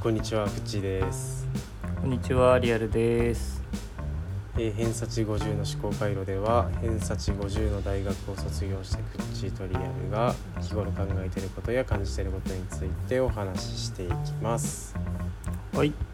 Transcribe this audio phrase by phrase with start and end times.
[0.00, 1.46] えー、こんにちは、くっちーです。
[2.00, 3.62] こんにちは、リアルです。
[4.56, 14.94] えー、偏差値50の思考回路では、偏差値50の大学を卒業したくっちーとリアルが日頃考えていることや感じていることについてお話ししていきます。
[15.74, 15.88] はい。
[15.88, 16.09] はい。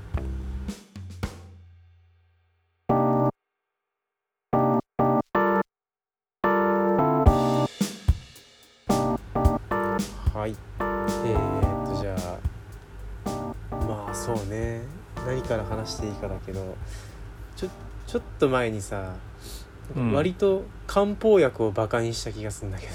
[16.06, 16.76] いいかだけど、
[17.56, 17.68] ちょ
[18.06, 19.14] ちょっと前にさ、
[19.94, 22.92] うん割と漢方薬をバカにした気がするんだけど。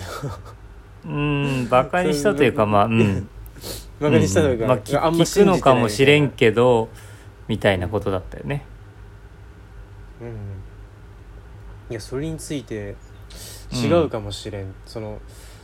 [1.06, 3.30] うーん、バカにしたというか、まあ、うん。
[4.02, 6.90] バカにしたというか、んまあ、きあんま聞くのかもしれんど、けど、
[7.48, 8.66] みたいなことだったよね。
[10.22, 10.28] うん、
[11.90, 12.96] いやそれについて
[13.74, 15.20] 違うかもしれん、その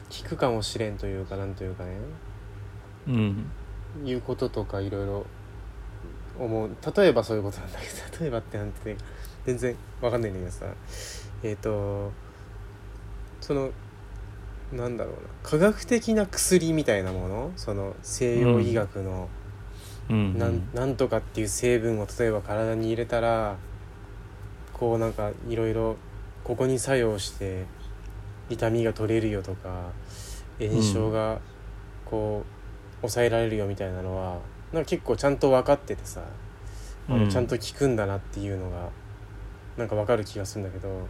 [0.10, 1.92] 聞くかもしれんというかなんというかね
[3.08, 3.52] うん。
[4.04, 5.26] いうこととかいろいろ
[6.40, 6.70] 思う。
[6.96, 8.96] 例えばそういうことなんだけど 例えばってなんて
[9.46, 10.66] 全然わかんないんだけどさ。
[11.44, 12.12] えっ、と
[13.42, 13.72] その
[14.74, 15.20] なんだろうな。
[15.44, 17.52] 科学的な薬みたいなもの？
[17.56, 19.30] その西洋医学の、
[20.10, 20.38] うん。
[20.38, 23.58] なんなんとかっていう成分を例えば体に入れたら
[24.74, 25.98] こうなんかいろいろ
[26.44, 27.66] ここに作用して
[28.50, 29.92] 痛みが取れるよとか
[30.60, 31.40] 炎症が
[32.06, 34.40] こう抑えられるよみたいなのは
[34.78, 36.22] なんか結構ちゃんと分かっててさ、
[37.10, 38.90] あのうんちゃんと効くんだなっていうのが
[39.76, 41.08] なんか分かる気がするんだけど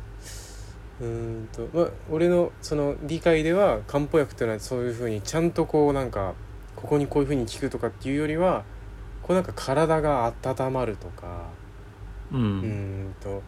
[1.01, 6.33] うーんとまあ俺のその理解では漢方薬っていうのはそういうふうにちゃんとこうなんか
[6.77, 8.63] ここにこういうふうに効くとかっていうよりは
[9.21, 11.49] こうなんか体が温まるとか
[12.31, 12.37] う。
[12.37, 13.41] んと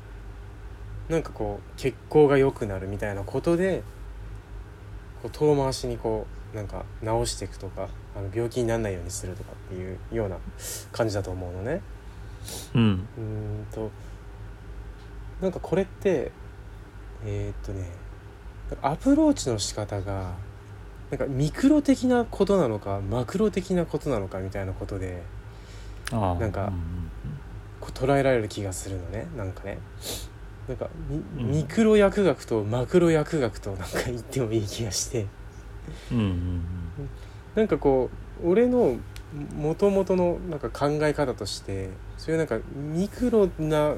[1.07, 3.84] なんかこう血行が良くなるみたいなことで
[5.22, 10.38] こう遠回しにこうなんか治していくとかあの病気にならないようにするとかっていうような
[10.92, 11.81] 感じだと思うのね。
[12.75, 13.08] うん。
[13.18, 13.92] うーんと
[15.42, 16.31] なんかこれって
[17.25, 17.90] えーっとね
[18.81, 20.34] アプローチの仕方が
[21.12, 25.22] なんかミクロ的なことなのかマクロ的なことなのかみたいなことで。
[26.12, 26.74] なんか
[27.80, 29.78] こう捉えられる気がするのねなんかね
[30.68, 30.90] なんか
[31.36, 35.28] ミクロ薬学とマクロ薬学となんか言ってもいい気がして
[36.12, 36.18] うん。
[36.18, 36.62] うん。
[37.59, 38.09] なんかこ
[38.44, 38.96] う俺の
[39.58, 42.58] もともとのなんか考え方としてそういうなんか
[42.94, 43.94] ミクロな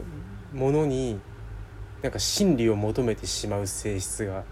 [0.53, 1.19] ものに
[2.01, 4.43] なんか真理を求めてしまう性質が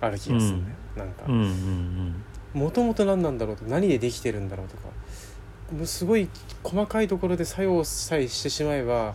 [0.00, 1.34] ある気がするんだよ、なんかうん。
[1.34, 1.42] うん。
[2.54, 2.62] うん。
[2.62, 4.82] もともと何なんだろうと何でできてるんだろうとか
[5.76, 6.28] もうすごい
[6.62, 9.14] 細かいところで作用さえしてしまえば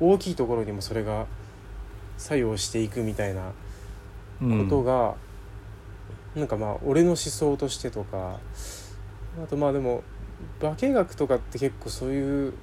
[0.00, 1.26] 大きいところにもそれが
[2.18, 3.52] 作用していくみたいな
[4.42, 4.68] うん。
[4.68, 5.14] ことが、
[6.34, 8.38] なんかまあ俺の思想としてとか
[9.42, 10.02] あとまあでも
[10.60, 12.54] 化学とかって結構そういう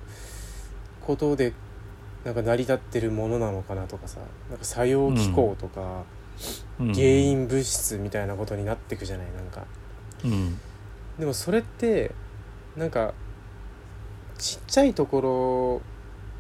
[1.06, 1.54] ことで
[2.24, 4.20] なんか成り立ってるものなのかなとかさ
[4.50, 5.82] なんか作用機構とか、
[6.80, 7.06] うん原。
[7.06, 9.28] 因物質みたいなことになってくじゃない？
[9.34, 9.66] なんか。
[10.24, 10.58] うん。
[11.20, 12.12] でもそれって
[12.78, 13.14] なんか
[14.38, 15.82] ちっちゃいとこ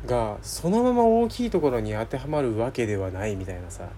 [0.05, 3.89] ろがそのまま大きいところに当てはまるわけではないみたいなさ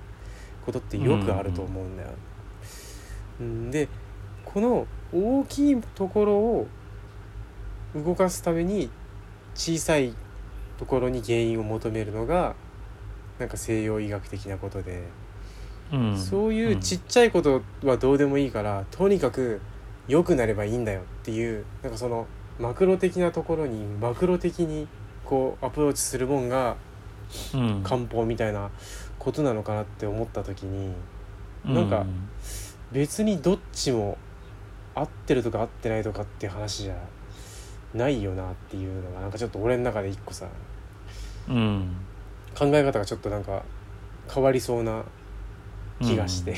[0.65, 2.09] ことってよくあると思うんだよ。
[2.09, 2.30] うん
[3.71, 3.87] で
[4.45, 6.67] この大きいところを
[7.95, 8.89] 動かすために
[9.55, 10.13] 小さい
[10.77, 12.55] ところに原因を求めるのが
[13.39, 15.03] なんか西洋医学的なことで。
[15.91, 16.17] うん。
[16.17, 19.59] そういうちっちゃいことはどうでもいいから、とにかく
[20.07, 22.27] 良くなればいいんだよっていうなんかその
[22.59, 24.87] マクロ的なところにマクロ的に
[25.25, 26.77] こうアプローチするもんが
[27.53, 27.81] うん。
[27.83, 28.69] 漢方みたいな
[29.19, 30.93] ことなのかなって思った時に
[31.65, 32.05] うなんか
[32.91, 34.17] 別にどっちも
[34.93, 36.95] 合ってるとか合ってないとかっていう話じゃ
[37.93, 40.47] ないよなっていうのがなんかちょっと俺の中で一個さ
[41.47, 41.95] うん。
[42.57, 43.63] 考え方がちょっとなんか
[44.33, 45.03] 変わりそうな
[46.01, 46.55] 気がして、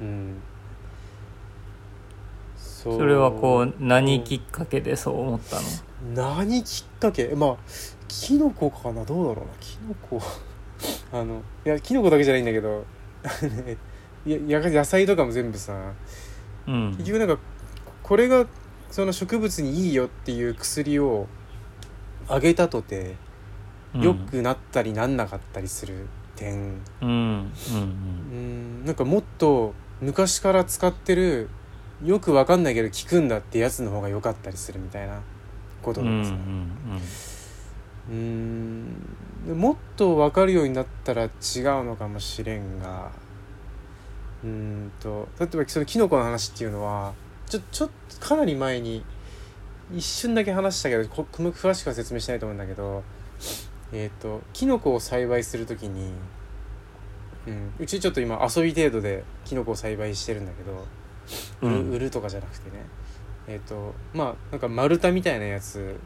[0.00, 0.40] うん、
[2.56, 5.62] そそれはこう、何きっかけでそう思ったの？
[6.14, 7.34] 何きっかけ？
[7.34, 7.56] まあ
[8.08, 9.04] キノコかな？
[9.04, 9.52] どうだろうな？
[9.60, 10.20] キノコ。
[11.12, 12.84] あのいやキノコだけじゃないんだけど。
[13.22, 13.76] い
[14.26, 15.92] やや野菜とかも全部さ
[16.66, 17.04] うん結。
[17.12, 17.38] 局なんか
[18.02, 18.46] これが
[18.90, 21.26] その植物にいいよっていう薬を
[22.28, 23.14] あげたとて
[23.94, 27.08] 良くなったりなんなかったりする点うん。
[27.08, 27.52] うん。
[28.32, 31.48] うんなんかもっと昔から使ってる
[32.04, 35.20] よくわかんないけど効くんだってやつの方が良かったりするみたいな
[35.82, 36.08] ことうん。
[36.08, 36.22] うん。
[36.22, 36.34] がさ
[38.10, 41.30] うーんもっと分かるようになったら違う
[41.84, 43.10] のかもしれんが
[44.44, 47.12] うーんと例えばそのキノコの話っていうのは
[47.46, 47.90] ちょちょっ
[48.20, 49.04] とかなり前に
[49.94, 53.02] 一瞬だけ話したけどこ詳しくは説明しないと思うんだけど
[53.92, 56.12] えっ、とキノコを栽培する時に、
[57.46, 60.86] うん、うちちょっと今遊び程度でキノコを栽培してるんだけど
[61.60, 61.90] 売る,、うん。
[61.90, 62.84] 売るとかじゃなくてね。
[63.46, 65.96] えっ、とまあなんか丸太みたいなやつ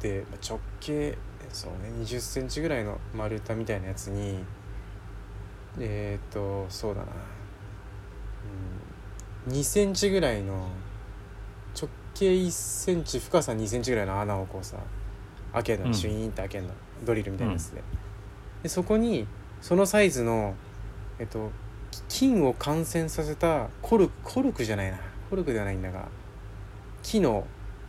[0.00, 1.18] でまあ直径
[1.52, 4.38] そうね2 0センチぐらいの丸太みたいなやつに
[5.80, 7.06] えっ、とそうだな、
[9.46, 10.68] うん、2センチぐらいの
[11.80, 14.76] 直径1センチ深さ2センチぐらいの穴をこうさ
[15.52, 15.94] 開けるの、うん。
[15.94, 16.70] シュイーンって開けるの。
[17.04, 17.82] ドリルみたいなやつで,、
[18.64, 19.26] でそこに
[19.60, 20.54] そのサイズの
[21.18, 21.50] えっと
[22.08, 24.98] 金を感染させたコルクコルクじゃないな。
[25.30, 26.08] コルクではないんだが
[27.02, 27.46] 木の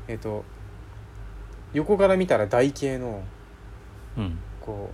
[0.07, 0.43] えっと
[1.73, 3.23] 横から見たら台形の
[4.17, 4.37] うん。
[4.61, 4.89] こ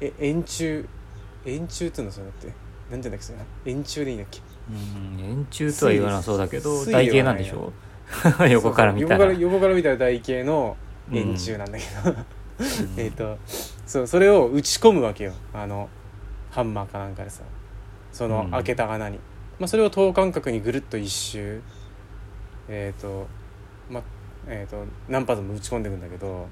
[0.00, 0.84] うえ円柱
[1.44, 2.46] 円柱っていうのそれって。
[2.46, 2.54] なんて
[2.90, 3.38] 言うんだっけそれ。
[3.72, 4.40] 円柱でいいんだっけ。
[4.70, 7.72] うん円柱とは言わなそうだけど水台形なんでしょ？
[8.50, 9.24] 横から見たら。
[9.26, 10.76] 横から横から見たら台形の
[11.12, 12.16] 円柱なんだけど、
[12.96, 13.38] えっと
[13.86, 15.32] そうそれを打ち込むわけよ。
[15.52, 15.88] あの
[16.50, 17.42] ハンマーかなんかでさ。
[18.12, 18.50] そのうん。
[18.52, 19.18] 開けた穴に、
[19.58, 21.60] まあ、それを等間隔にぐるっと一周。
[22.68, 23.26] えっ、と
[23.90, 24.02] まあ
[24.46, 26.46] えっ、と何発も打ち込んでいくんだけど。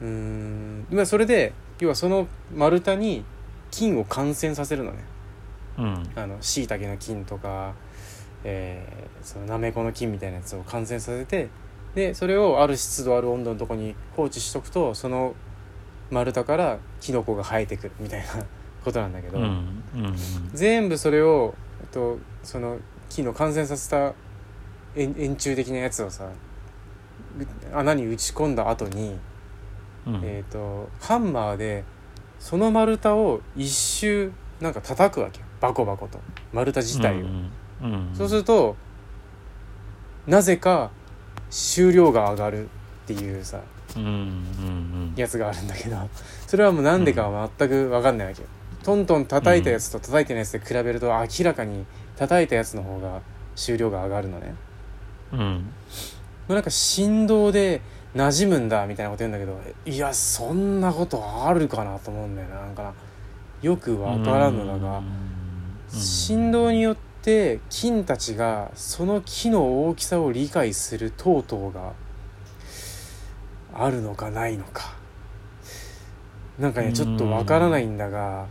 [0.00, 0.86] うーん。
[0.90, 3.24] まあそれで要はその丸太に
[3.70, 4.98] 菌を感染させるのね。
[5.78, 6.10] うん。
[6.14, 7.74] あの椎茸の菌とか、
[8.44, 11.48] えーそのなめこの菌みたいなやつを感染させて
[11.96, 15.34] でそれをある湿度ある温度のとこに放置しとくとその
[16.12, 18.26] 丸太からキノコが生えてくるみたいな
[18.84, 20.16] ことなんだけど、うんうん
[20.52, 21.54] 全部それを、
[21.90, 22.78] と、その
[23.08, 24.14] 木の感染させた
[24.94, 29.18] 円円柱的なやつをさう穴に打ち込んだ後に、
[30.06, 30.20] うん。
[30.22, 31.84] えー、とハンマーで
[32.38, 35.46] その丸太を一周なんか叩くわけよ。
[35.60, 36.18] バコバコと。
[36.52, 37.16] 丸太自体を。
[37.16, 37.50] うん
[37.82, 38.74] うんそうすると
[40.26, 40.90] なぜか
[41.50, 42.68] 収量が上がるっ
[43.06, 43.60] ていうさ
[43.96, 45.96] うんうんやつがあるんだけど
[46.46, 48.48] それはもうなんでかは全く分かんないわけよ。
[48.82, 51.84] トントン叩いたやつと叩いてないやつで比べると明らかに
[52.16, 53.20] 叩いたやつの方が
[53.56, 54.54] 収量が上がるのね。
[55.32, 55.46] うんうん。
[55.54, 55.60] も
[56.50, 57.80] うなんか振動で
[58.16, 62.94] 馴染むんだみたいなこと言うんだけどいやそんなことあるかなと思うんだよななんかな
[63.62, 65.02] よくわからんのだが、
[65.88, 71.94] 振動によって菌たちがその木の大きさを理解する等々が
[73.72, 74.94] あるのかないのか。
[76.58, 78.46] なんかねちょっとわからないんだが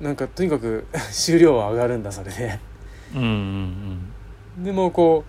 [0.00, 2.58] なんかとにかく 収量は上がるんだそれで。
[3.14, 5.24] うんうんでもこ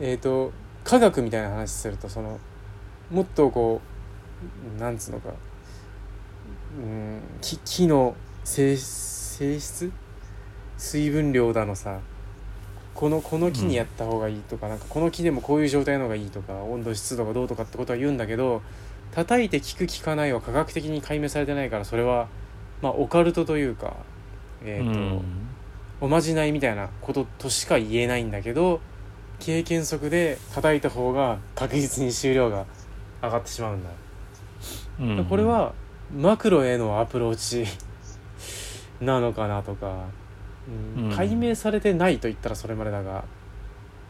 [0.00, 0.52] うえっ、と
[0.86, 2.38] 科学みたいな話するとその
[3.10, 3.80] もっとこ
[4.78, 5.30] うなんつうのか
[6.78, 9.90] うん木木の性性質？
[10.78, 11.98] 水分量だのさ
[12.94, 18.62] このこの木にやった方がいいとか,、なんかこの木でもこういう状態の方がいいとか温度湿度がどうとかってことは言うんだけど
[19.10, 22.28] 叩いて効く効かないは科学的に解明されてないからそれは
[22.80, 23.96] まあオカルトというか
[24.62, 25.22] えっ、と、うん。
[26.00, 28.80] おまじないみたいなこととしか言えないんだけど
[29.40, 32.64] 経験則で叩いた方が確実に収量が
[33.22, 33.90] 上がってしまうんだ、
[35.00, 35.24] うん。
[35.26, 35.72] これは
[36.16, 37.66] マクロへのアプローチ
[39.00, 40.06] なのかなとか、
[40.96, 41.04] うん。
[41.10, 41.16] うん。
[41.16, 43.24] 解明されてないと言ったらそれまでだが。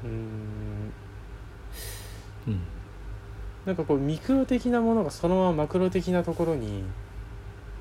[0.05, 0.93] うん。
[2.49, 2.61] うん。
[3.65, 6.85] なんかこうミクロ的なものがそのままマクロ的なところに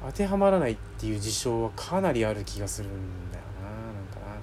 [0.03, 2.91] 当てはまらないっていう事象はかなりある気がするん
[3.31, 4.41] だよななんかな。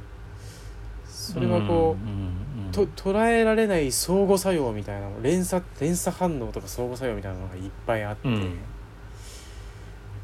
[1.09, 2.42] それはこう、んんん
[2.73, 8.29] と捉えられない相互作用みたいなの連鎖連鎖反応とか相互作用みたいなのがいっぱいあって。
[8.29, 8.31] う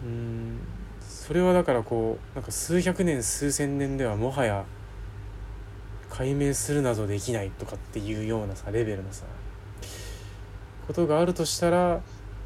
[0.07, 0.59] ん。
[1.01, 4.65] それはだからこうなんか数百年数千年ではもはや
[6.09, 9.25] 解明するなどできないとかっていうようなさレベルのさ
[10.87, 12.01] ことがあるとしたら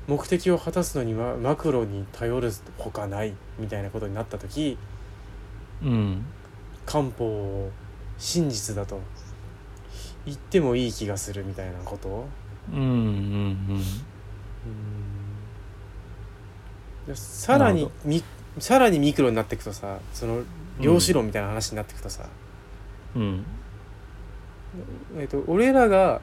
[0.09, 4.77] 目的を果たすのにはマクロに頼るほかないみたいなことになった時
[5.81, 6.25] うん。
[6.85, 7.71] 漢方を
[8.19, 9.01] 真実だと
[10.27, 12.27] 言ってもいい気がするみたいなこと？
[12.73, 13.67] うんうん
[17.07, 17.91] でさらに
[18.59, 20.43] さらにミクロになっていくとさその
[20.81, 22.29] 量子論みたいな話になっていくとさ、
[23.17, 23.45] うん。
[25.19, 26.21] えっと俺らが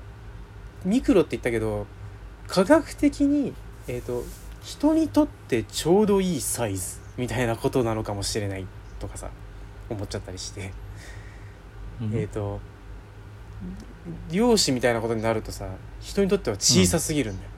[0.85, 1.85] ミクロって言ったけど
[2.47, 3.53] 科学的に、
[3.87, 4.23] えっと
[4.63, 8.65] 人にとってちょうどいいサイズみたいなことなのかもしれない
[8.99, 9.29] とかさ
[9.89, 10.71] 思っちゃったりして。
[12.01, 12.15] うん。
[12.15, 12.61] えっ、と
[14.31, 15.67] 量子みたいなことになるとさ
[15.99, 17.49] 人にとっては小さすぎるんだよ、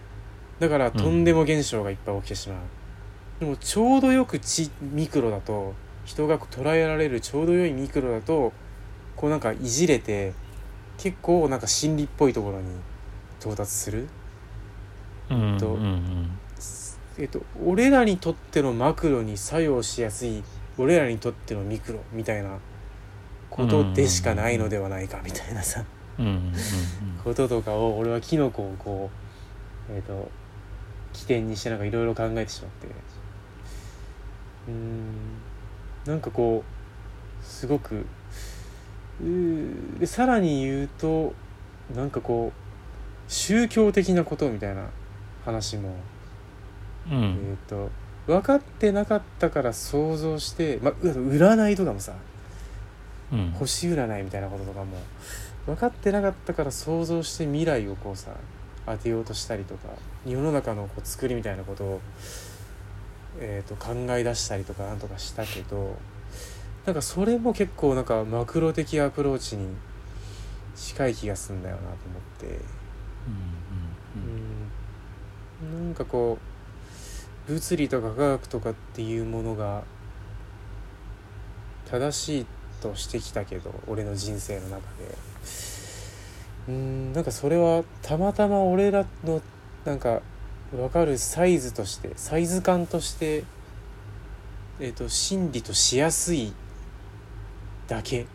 [0.60, 2.60] だからとんでも現象がいっぱい起きてしまう、
[3.40, 5.74] でもちょうどよくちミクロだと
[6.06, 8.54] 人が捉えられるちょうど良いミクロだと
[9.16, 10.34] こうなんかいじれて
[10.98, 12.66] 結構なんか心理っぽいところに
[13.40, 14.08] 到達する、
[15.30, 16.32] うんとうんうん。
[17.18, 20.44] えっと、俺らにとってのマクロに作用しやすい
[20.78, 22.58] 俺らにとってのミクロみたいな
[23.52, 25.84] ことでしかないのではないかみたいなさ。
[27.24, 29.10] こととかを俺はキノコをこ
[29.90, 30.30] うえっ、と
[31.14, 32.88] 起点にしてなんかいろいろ考えてしまって。
[32.88, 35.14] うーん。
[36.06, 38.06] なんかこうすごく
[40.00, 41.34] うさらに言うと
[41.96, 44.90] なんかこう宗教的なことみたいな
[45.46, 45.94] 話も
[47.12, 47.18] うん。
[47.18, 47.90] うんえっ、と
[48.28, 52.14] 分かってなかったから想像して、まあ、う占いとかもさ
[53.32, 53.52] うん。
[53.52, 54.98] 星占いみたいなこととかも
[55.66, 58.32] 分かってなかったから想像して未来をこうさ
[58.86, 59.90] 当てようとしたりとか
[60.26, 62.02] 世の中のこう作りみたいなことを、
[63.40, 65.98] えー、と考え出したりとかなんとかしたけど
[66.86, 69.68] なんかそれも結構なんかマクロ的アプローチに
[70.76, 71.96] 近い気がするんだよなと思っ
[72.40, 72.60] て。
[75.68, 75.86] うん。
[75.86, 76.40] なんかこ
[77.48, 79.84] う物理とか科学とかっていうものが
[81.86, 82.46] 正しい
[82.82, 85.18] としてきたけど俺の人生の中で。
[86.68, 89.42] うんなんかそれはたまたま俺らの
[89.84, 90.22] なんか
[90.72, 93.44] 分かるサイズとしてサイズ感として
[94.80, 96.54] えっ、と真理としやすい
[97.88, 98.26] だけ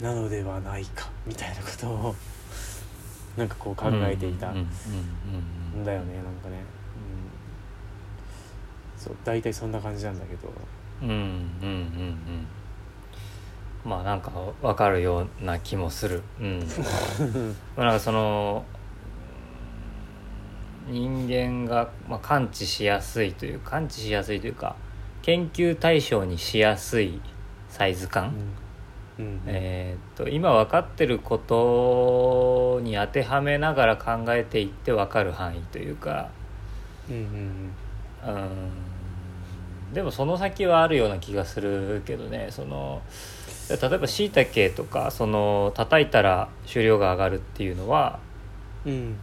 [0.00, 2.14] なのではないかみたいなことを
[3.36, 4.50] なんかこう考えていた。
[4.50, 4.68] ん。
[5.84, 6.62] だよねなんかね、
[8.96, 10.52] うん、そう大体そんな感じなんだけど。
[11.02, 11.22] うんうんうんう
[11.70, 12.46] ん
[13.84, 16.22] まあなんかわかるような気もする。
[16.40, 16.60] うん。
[17.76, 18.64] まあなんかその
[20.88, 24.76] 人間が、まあ、感知しやすいという感知しやすいというか
[25.22, 27.22] 研究対象にしやすい
[27.70, 28.34] サイズ感、
[29.18, 29.24] うん。
[29.24, 29.40] うん。
[29.46, 36.28] えーっと今分かってることに当てはめながら考えていって分かる範囲というか。
[37.08, 37.72] うん
[38.24, 38.34] うん。
[38.34, 39.94] うん。
[39.94, 42.48] でもその先はあるような気がするけどね。
[42.50, 43.02] その
[43.70, 48.20] 例えばしいたけとかその叩いたら収量が上がるっていうのは
[48.84, 49.16] うん。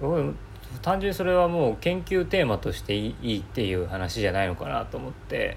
[0.00, 0.38] うん
[0.82, 5.56] 単純にそれはもう研究テーマとしていいっていう話じゃないのかなと思って、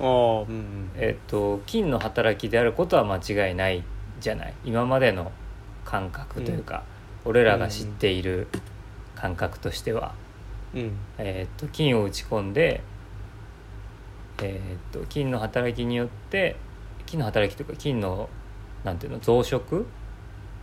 [0.00, 0.90] ああうんうん。
[0.94, 3.82] えっと菌の働きであることは間違いない
[4.20, 4.54] じゃない。
[4.64, 5.32] 今までの
[5.84, 6.84] 感覚というか、
[7.24, 8.46] 俺らが知っている
[9.16, 10.14] 感覚としては。
[10.74, 10.96] うん。
[11.18, 12.82] えー、と菌を打ち込んで、
[14.42, 16.56] えー、と菌の働きによって
[17.08, 18.28] 菌の働きというか菌の
[18.84, 19.86] なんていうの増殖？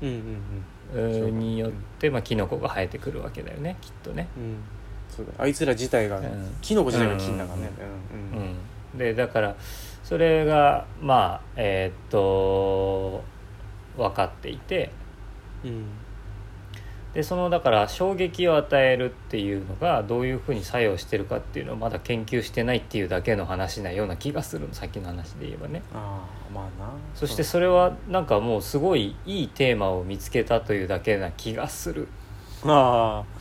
[0.01, 4.27] うんうんうーによって、まあ、キノコが生えてくるわけだよねきっとね。
[4.37, 4.43] うん。
[4.43, 4.57] うん
[5.09, 5.31] そうだ。
[5.43, 6.55] あいつら自体がね、うん。
[6.61, 7.71] キノコ自体が菌だからね。
[8.31, 8.49] ううんうん。
[8.95, 9.55] ん、でだから
[10.03, 13.23] それがまあえっ、と
[13.97, 14.91] 分かっていて
[15.63, 15.85] うん
[17.15, 25.81] でそのだから衝撃を与えるっていうのがどういうふうに作用してるかっていうのをまだ研究してないっていうだけの話なような気がするのさっきの話で言えばね。
[25.93, 26.91] ああまあな。
[27.15, 32.09] そしてそれはなんかもうすごいいいテーマを見つけたというだけな気がする。
[32.65, 33.39] ああ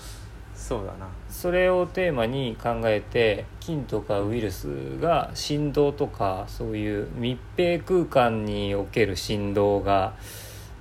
[0.55, 1.09] そうだな。
[1.29, 4.69] それをテーマに考えて菌とかウイルス
[5.01, 10.15] が振動とかそういう密閉空間における振動が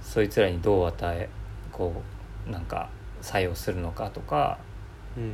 [0.04, 1.28] そいつらにどう与え
[1.72, 2.90] こうなんか
[3.22, 4.58] 作用するのかとか
[5.18, 5.34] うん。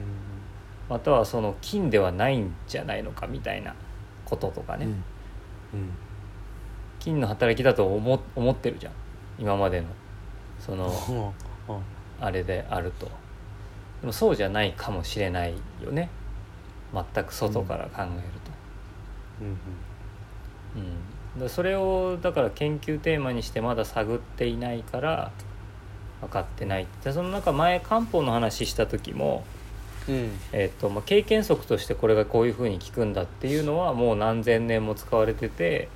[0.90, 3.76] またはその菌ではないんじゃないのかみたいな
[4.26, 4.92] こととかね、うん。
[4.92, 5.90] うん。
[7.00, 8.94] 菌の働きだと思思ってるじゃん。
[9.38, 9.88] 今までの。
[10.60, 10.92] その
[11.68, 11.76] うん。
[11.76, 11.84] うん
[12.22, 13.06] あれであると。
[14.02, 16.10] でもそうじゃないかもしれないよね。
[16.94, 18.52] 全く外から考えると、
[19.42, 19.58] うん。
[21.36, 21.40] うん。
[21.40, 25.32] でそれをだから研究テーマにしてまだ探っていないから
[26.22, 26.88] 分かってない。
[27.04, 29.44] でその中前漢方の話した時も、
[30.08, 30.32] うん。
[30.52, 35.90] えっとまあ、経験則としてこれがこういうふうに効くんだっていうのはもう何千年も使われてて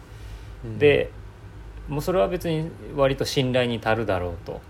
[0.64, 0.80] うん。
[0.80, 1.12] で
[1.88, 4.62] もうそれは別に割と信頼に足るだろうと。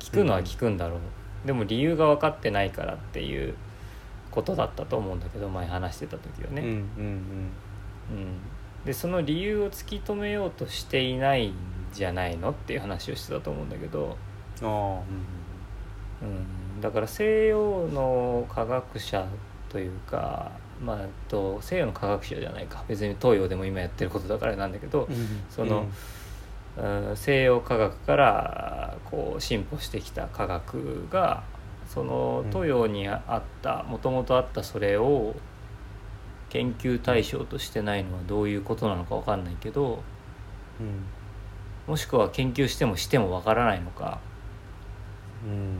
[0.00, 3.54] 聞くのは聞くんだろう、でも理由が分かってないからっていう
[4.30, 6.74] ことだったと思うんだけど前話してた時はね、うんうん。
[6.74, 8.38] うん。
[8.86, 11.54] でその理由を突き止めようとしていないん
[11.92, 14.16] じゃないのっていう話をしてたと思うんだけど、
[14.62, 15.02] うんああ。
[16.22, 16.24] う
[16.78, 19.26] ん、だから西洋の科学者
[19.70, 20.52] というか
[20.84, 22.84] まあと西洋の科学者じゃないか。
[22.88, 25.16] 別に東洋でも今やってることだからなんだけど、うん
[25.48, 25.86] その
[26.76, 27.16] うん。
[27.16, 31.42] 西洋科学からこう進歩してきた科学が
[31.86, 32.50] そのうん。
[32.50, 35.34] 東洋にあったもともとあったそれを
[36.50, 40.02] 研究対象としてないのはどういうことなのか分かんないけど
[40.80, 41.04] うん。
[41.86, 44.20] もしくは研究してもしても分からないのか
[45.44, 45.76] うん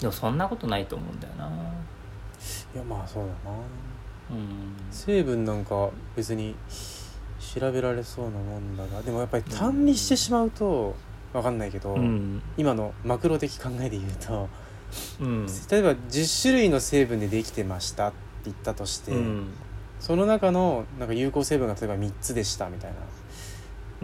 [0.00, 1.46] でもそんなことないと思うんだよな。
[1.46, 3.56] いやまあそうだな
[4.32, 4.74] うん。
[4.90, 6.56] 成分なんか別に
[7.38, 10.96] 調べられそうなもんだがでもやっぱり単にしてしまうと
[11.32, 12.42] 分かんないけど、うん。
[12.56, 14.48] 今のマクロ的考えで言うと
[15.20, 15.46] うん。
[15.70, 18.16] 例えば10種類の成分でできてましたって
[18.46, 19.50] 言ったとして、うん。
[20.00, 22.96] その中のなんか有効成分が例えば3つでしたみたいな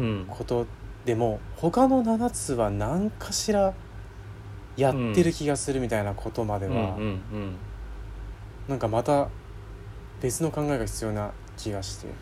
[0.05, 0.27] うん。
[0.29, 0.67] こと
[1.05, 3.75] でも他の7つは何かしら
[4.79, 6.75] やってる気がするみたいなことまでうん。
[6.75, 7.21] は、うん。
[8.69, 9.29] なんかまた
[10.23, 12.13] 別の考えが必要な気がして、うん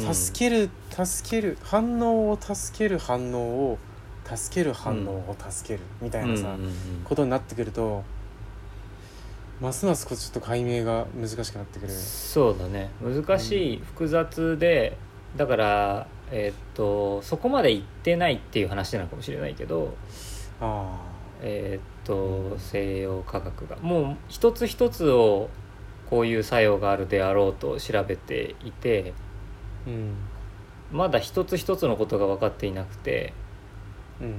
[0.00, 3.38] 助ける助ける反応を助ける反応
[3.72, 3.78] を
[4.24, 6.56] 助ける反応を助けるみたいなさ、
[7.04, 8.02] ことになってくると
[9.60, 11.92] ますますこうちょっと解明が難しくなってくる。
[11.92, 14.96] そうだね難しい、複雑で
[15.36, 19.94] だからえーっとそこまでいってないっていう話なのかもしれないけど
[20.58, 21.11] あ
[21.42, 23.76] えーっと西洋科学が。
[23.76, 25.50] もう一つ一つを
[26.08, 29.12] こういう作用があるであろうと調べていて
[29.86, 30.14] あうん。
[30.92, 33.32] まだ一つ一つのことが分かっていなくて。
[34.20, 34.34] うん。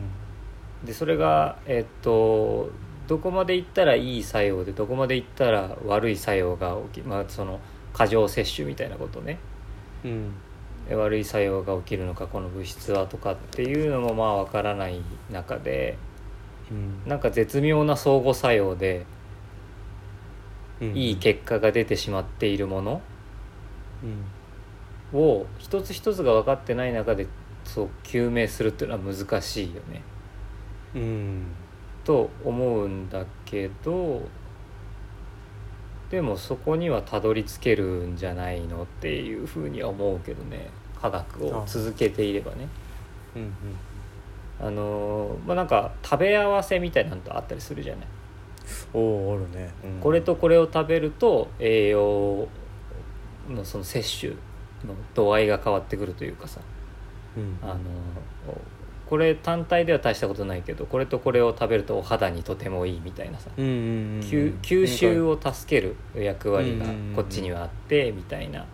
[0.86, 2.69] でそれがえっと
[3.07, 7.60] どこまでいったらいい作用でどこまでいったら悪い作用が起きまあその
[7.93, 9.39] 過剰摂取みたいなことね。
[10.03, 10.33] うん。
[10.89, 15.98] え悪い作用が起きるのかこの物質はとかっていうのもまあ分からない中で
[16.74, 17.10] うん。
[17.10, 19.06] なんか絶妙な相互作用で
[20.82, 20.98] うん。
[20.98, 23.01] いい結果が出てしまっているもの
[25.13, 25.20] うん。
[25.20, 27.27] を一つ一つが分かってない中で
[27.63, 30.01] そう究明するっていうのは難しいよね。
[30.96, 31.44] うん。
[32.03, 34.27] と思うんだけど
[36.09, 40.70] でもそこにはたどり着けるんじゃないのっていうふうには思うけどね。
[41.00, 42.68] 科学を続けていればね。
[43.36, 43.53] うん
[44.66, 48.08] あのーまあなんか食べ合わせみたいなのとあったりするじゃない、
[48.94, 50.00] おおあるね、うん。
[50.00, 52.48] これとこれを食べると栄養
[53.50, 54.34] のその摂取
[54.86, 56.62] の度合いが変わってくるというかさ。
[57.36, 57.58] うん。
[57.62, 57.80] あの
[59.06, 63.50] これ単体では大したことないけどこれとこれを食べるとお肌にとてもいいみたいなさ。
[63.58, 67.16] うんうんうん吸吸収を助ける役割がうんうんうんうん。
[67.16, 68.66] こっちにはあってみたいな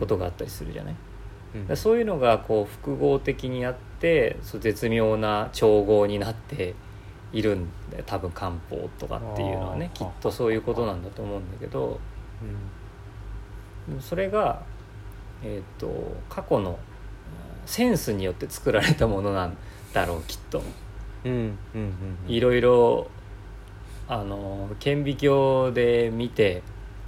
[0.00, 1.13] ことがあったりするじゃない、うんだ
[1.62, 6.74] からそういうのがこう複合的にあってそう絶妙な調合になって
[7.32, 9.90] いるんだよ多分漢方とかっていうのはね。
[9.94, 11.98] きっとそういうことなんだと思うんだけど。
[13.88, 14.62] でもそれが、
[15.42, 16.76] えー、と過去のうん
[17.66, 19.56] センスによって作られたものなん
[19.92, 20.62] だろうきっと。
[21.24, 21.38] うんうん
[21.74, 21.82] うん
[22.26, 22.32] うん。
[22.32, 23.08] いろいろ
[24.06, 26.62] あの顕微鏡で見て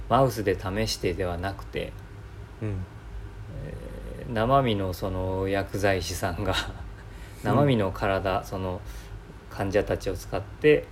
[0.09, 1.93] マウスで試してではなくて
[2.61, 2.85] うん
[4.33, 6.53] 生身のその薬剤師さんが
[7.43, 8.81] 生身の体、その
[9.49, 10.85] 患者たちを使って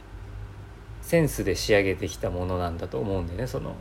[1.02, 3.76] センスで仕上げてきたものなんだと思うんだよねその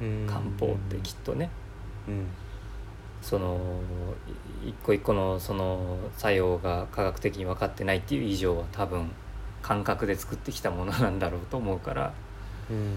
[0.00, 1.50] うん漢方ってきっとね。
[2.08, 2.26] うん
[3.22, 3.58] その
[4.64, 9.10] い一個一個のその作用が科学的に分かってないっていう以上は多分
[9.62, 12.12] 感覚で作ってきたものなんだろうと思うから。
[12.70, 12.96] うん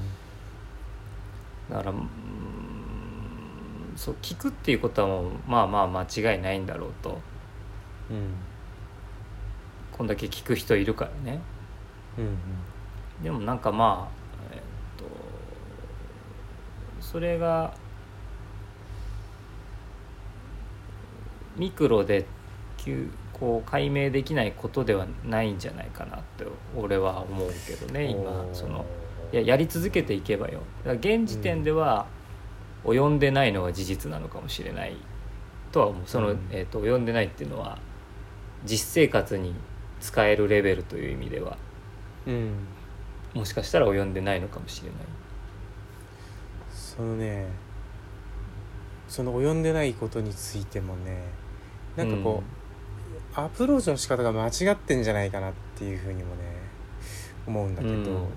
[1.69, 1.93] だから
[3.99, 7.19] そう聞くっていうことはもうまあまあ間違いないんだろうと。
[8.09, 8.33] うん
[9.91, 11.41] こんだけ聞く人いるからね。
[12.17, 12.37] うん
[13.21, 14.59] でもなんかまあえっ
[14.97, 15.05] と
[17.01, 17.73] それが
[21.57, 22.25] ミクロで
[22.77, 26.45] きゅこう解明できないことではないんじゃないかなって
[26.77, 28.45] 俺は思うけどね今。
[28.53, 28.85] その
[29.33, 30.61] いややり続けていけばよ。
[30.85, 32.07] 現時点では
[32.83, 34.95] 及んでないのは事実なのかもしれない
[35.71, 36.03] とは思う。
[36.05, 36.39] その、うん。
[36.51, 37.77] えー、と及んでないっていうのは
[38.65, 39.53] 実生活に
[39.99, 41.57] 使えるレベルという意味では
[42.25, 42.53] うん。
[43.33, 44.97] もしかしたら及んでないのかもしれない。
[46.71, 47.47] そのね
[49.07, 51.23] その及んでないことについてもね
[51.95, 52.43] なんかこ
[53.35, 56.43] う、アプローチの仕方が間違ってんじゃないかなっていうふうにもね
[57.47, 58.27] 思うんだけど、うん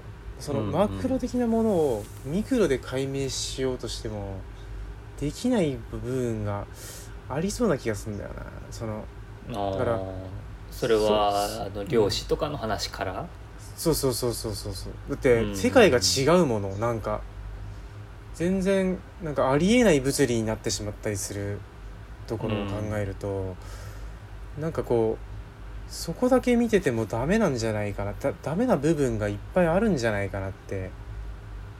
[0.42, 4.34] そのうんうんマクロ的なものをミクロで解明しようとしても
[5.20, 6.66] できない部分が
[7.28, 8.44] ありそうな気がするんだよな。
[8.70, 9.04] その
[9.48, 10.02] あだからー
[10.70, 13.26] それはあの漁師とかの話から、
[13.76, 14.92] そうそうそうそうそうそう。
[15.08, 15.16] だっうん。
[15.52, 17.20] て世界が違うものなんか。
[18.34, 21.60] 全然なんかありえない物理になってしまったりする
[22.26, 23.54] ところを考えると、
[24.58, 25.31] なんかこう
[25.92, 28.14] そこだけ見ててもダメなんじゃないかな。
[28.14, 30.90] だダメな部分がいっぱいあるんじゃないかなって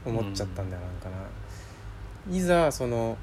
[0.05, 2.35] 思っちゃったんだよ、なんかな。
[2.37, 3.17] いざその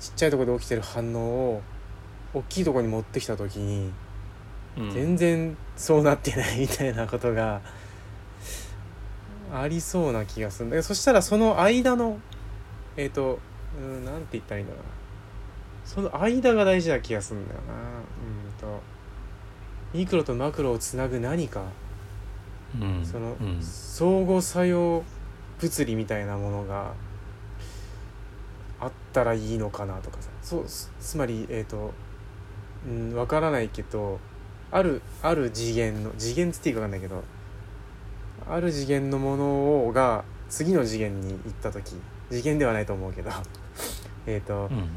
[0.00, 1.62] ちっちゃいところで起きてる反応を
[2.32, 3.92] 大きいところに持ってきた時に
[4.78, 4.90] うん。
[4.92, 7.60] 全然そうなってないみたいなことが
[9.52, 10.74] ありそうな気がするんだ。
[10.74, 12.20] けどそしたらその間の
[12.96, 13.40] えっ、と
[13.76, 14.88] うんなんて言ったらいいんだろうな。
[15.84, 17.74] その間が大事な気がするんだよな。
[17.74, 18.80] うんと
[19.94, 21.62] ミクロとマクロをつなぐ何か。
[22.78, 23.06] うん。
[23.06, 23.62] そのうん。
[23.62, 25.04] 相互作用
[25.60, 26.92] 物理みたいなものが
[28.80, 30.28] あったらいいのかなとかさ。
[30.42, 31.92] そうつつまりえっ、と
[32.86, 34.18] うん分からないけど
[34.70, 37.22] あるある次元の次元っつっていいか分かんないけど
[38.50, 41.94] ある次元のものをが次の次元に行った時
[42.30, 43.30] 次元ではないと思うけど
[44.26, 44.88] えっとうんうん。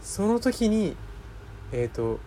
[0.00, 0.96] その時に
[1.72, 2.18] えっ、と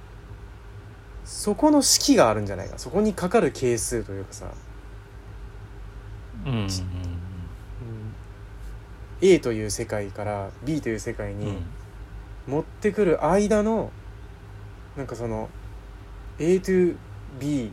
[1.25, 2.77] そこの式があるんじゃないか。
[2.77, 4.45] そこにかかる係数というかさ。
[6.45, 6.67] うんうん
[9.21, 11.65] A という世界から B という世界にうん。
[12.45, 13.91] 持ってくる間の
[14.97, 15.49] なんかその
[16.39, 16.97] A to
[17.39, 17.71] B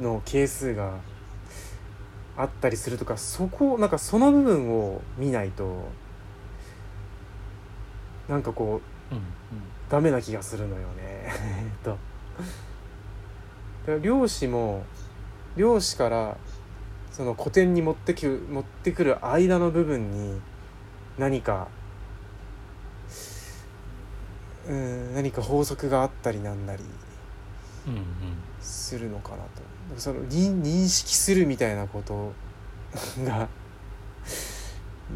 [0.00, 0.94] の係数が
[2.36, 5.88] あったりするとかそこなんかその部分を見ないと
[8.28, 9.22] なんかこううん。
[9.88, 10.92] ダメな気がするのよね。
[11.32, 11.96] えっと
[14.02, 14.84] 漁師も
[15.56, 16.36] 漁師から
[17.10, 20.40] その古典に持ってく持ってくる間の部分に
[21.18, 21.68] 何か
[24.68, 26.82] うん何か法則があったりなんなり
[28.60, 29.68] するのかなと。
[29.96, 32.34] その認認識するみたいなこと
[33.24, 33.48] が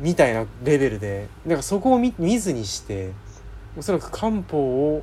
[0.01, 3.12] みたいなレベルでなんかそこを見見ずにして
[3.77, 4.59] おそらく漢方
[4.94, 5.03] を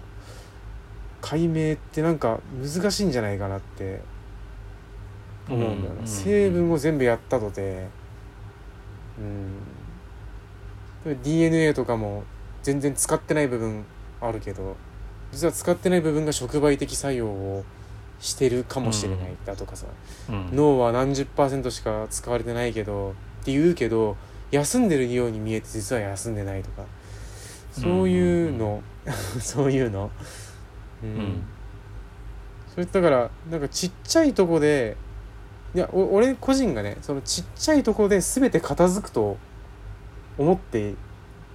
[1.21, 4.01] 解明ってなんか難しいんじゃないかなって
[5.49, 6.07] 思うんだよな、うん。
[6.07, 7.87] 成分を全部やったとて。
[9.19, 9.21] う
[11.11, 11.19] ん。
[11.23, 12.23] DNA とかも
[12.61, 13.85] 全然使ってない部分
[14.21, 14.75] あるけど
[15.31, 17.63] 実は使ってない部分が触媒的作用を
[18.19, 19.87] してるかもしれないだとかさ、
[20.29, 20.49] うん。
[20.53, 24.17] 脳は何十パーセントしか使われてないけどって言うけど
[24.51, 26.83] 休んでるように見えて実は休んでないとか。
[27.71, 28.81] そういうの、
[29.39, 30.11] そういうの
[31.03, 31.43] うん、うん
[32.69, 34.95] それだからなんかちっちゃいとこで
[35.75, 39.37] いやお俺個人がねそのちっちゃいとこで全て片付くと
[40.37, 40.93] 思って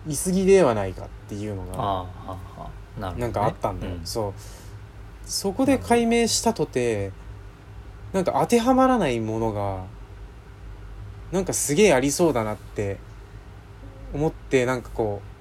[0.06, 4.00] いすぎではないかっていうのがなんかあったんだよ、うん。
[4.04, 4.32] そう。
[5.24, 7.12] そこで解明したとて
[8.12, 9.84] なんか当てはまらないものが
[11.32, 12.98] なんかすげえありそうだなって
[14.12, 15.33] 思ってなんかこう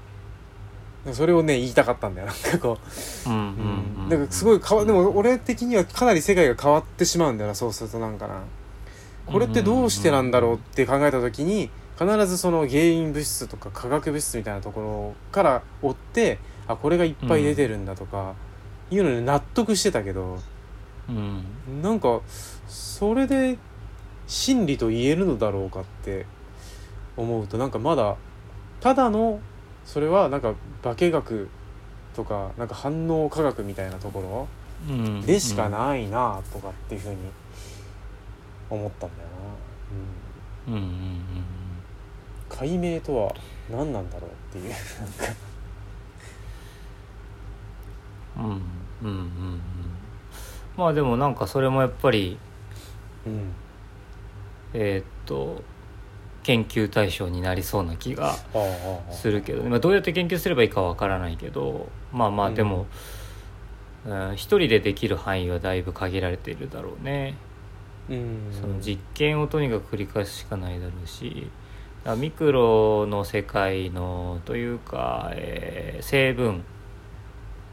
[1.11, 2.27] それをね言いたかったんだよ。
[2.27, 2.77] なんかこ
[3.25, 3.29] う。
[3.29, 4.09] うんうんうんうん。
[4.09, 8.41] なんかすごい変わでも俺的にはかなり世界が変わってしまうんだよなそうするとなんかな。
[9.25, 18.35] これってどうしてなんだろうって考えた時に必ずその原因物質とか化学物質みたいなところから追ってあこれがいっぱい出てるんだとか、
[18.89, 20.39] いうのに納得してたけど。
[21.09, 21.43] うん。
[21.81, 22.21] なんか
[22.67, 23.57] それで
[24.27, 26.25] 真理と言えるのだろうかって
[27.17, 28.15] 思うとなんかまだ
[28.79, 29.39] ただの
[29.85, 31.49] それはなんか化学
[32.15, 34.47] とかなんか反応科学みたいなとこ
[34.87, 34.93] ろ？
[34.93, 35.21] うん。
[35.21, 37.17] でしかないなとかっていうふうに
[38.69, 39.29] 思ったんだよ
[40.67, 41.23] な、うん、うんうんうん
[42.49, 43.33] 解明とは
[43.69, 44.73] 何なんだろうっていう。
[48.37, 48.59] うんうんうん
[49.07, 49.61] うんうん。
[50.77, 52.37] まあでもなんかそれもやっぱり
[53.25, 53.53] うん。
[54.73, 55.61] えーっと
[56.43, 58.35] 研究対象になりそうな気が
[59.11, 62.55] するけど、まあ、どうやって研究すればいいかはわからないけどまあまあうん。
[62.55, 62.85] でも、
[64.05, 67.35] うん一人でできる範囲はだいぶ限られているだろうね。
[68.09, 68.49] うん。
[68.51, 71.47] その実験をとにかく繰り返すしかないだろうし
[72.17, 76.65] ミクロの世界のというか、えー成分、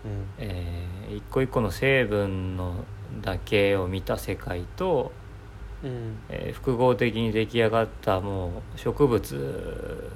[0.04, 0.26] うん。
[0.38, 2.84] えー一個一個の成分の
[3.20, 5.10] だけを見た世界と、
[5.84, 6.18] うん。
[6.28, 10.10] えー複合的に出来上がったもう植物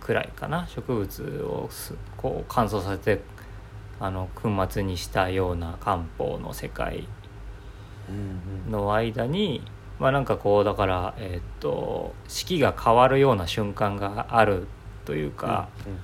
[0.00, 0.66] くらいかな。
[0.68, 3.20] 植物をすこう乾燥させて
[4.00, 7.06] あの粉末にしたような漢方の世界
[8.08, 8.12] う
[8.68, 9.62] んの間に
[9.98, 14.66] まあなんかこうだからえーっと四季が変わるような瞬間がある
[15.04, 15.98] というか、うん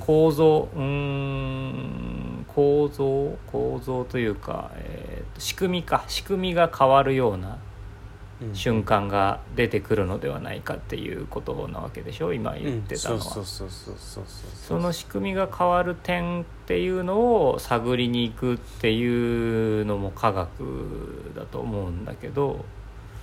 [0.00, 6.04] 構造うーん構造構造というか、えーっと仕組みか。
[6.08, 7.56] 仕組みが変わるようなうん
[8.54, 12.32] 瞬間が出てくるのではないかっていうことなわけでしょ？
[12.32, 13.20] 今言ってたのは。
[13.20, 22.64] そうそうそうそうそうそうその仕組みが変わる点っていうのを探りに行くっていうのも科学だと思うんだけど、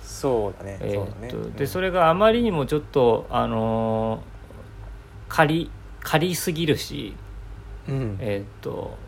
[0.02, 0.78] そうだね。
[0.82, 1.28] えそうだね。
[1.28, 4.20] ーっとでそれがあまりにもちょっとあのー
[5.28, 7.14] 仮仮すぎるし
[7.88, 8.16] うん。
[8.20, 8.98] えーっと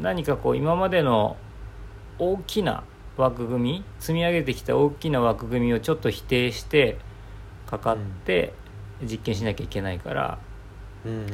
[0.00, 1.36] 何かこう今までの
[2.18, 2.84] 大きな
[3.20, 6.98] 枠組み積み上げてきた大きな枠組みをちょっと否定して
[7.66, 8.52] かかって
[9.02, 10.38] 実験しなきゃいけないから、
[11.04, 11.26] うん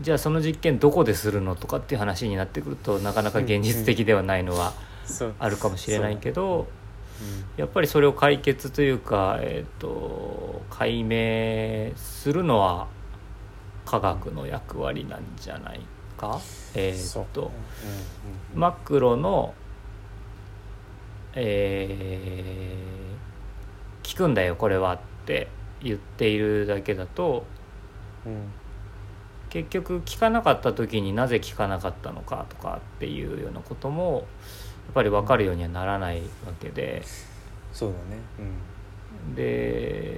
[0.00, 4.72] じゃあその実験どこでするのとかっていう話になってくるとなかなか現実的ではないのは
[5.38, 6.68] あるかもしれないけど、
[7.58, 7.60] う。
[7.60, 12.86] やっぱりそれを解決というか、えー、と解明するのは
[13.84, 15.80] 科学の役割なんじゃない
[16.16, 16.40] か？
[16.74, 17.50] えー、と。
[18.54, 19.54] マクロの、
[21.34, 25.48] えー聞くんだよこれはって
[25.82, 27.44] 言っているだけだと
[28.26, 28.52] うん
[29.50, 34.14] 結局聞かなかった時になぜ聞かなかったのかとかっていうようなことも
[34.86, 37.02] やっぱり分かるようにはならないわけで。
[37.72, 38.20] そうだね。
[39.34, 40.16] で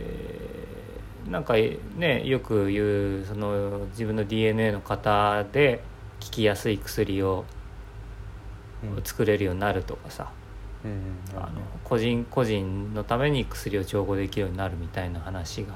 [1.31, 5.83] なんかねよく言うその自分の DNA の型で
[6.23, 7.45] 効きやすい薬を
[8.83, 8.97] うん。
[8.97, 10.42] うん作れるようになるとかさ、うんうん
[11.35, 15.75] あの個人個人のために薬を調合できるようになるみたいな話が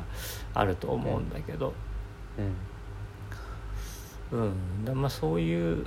[0.54, 1.72] あると思うんだけど、
[4.32, 4.40] うん。
[4.40, 4.84] うん。
[4.84, 5.86] だまあそういう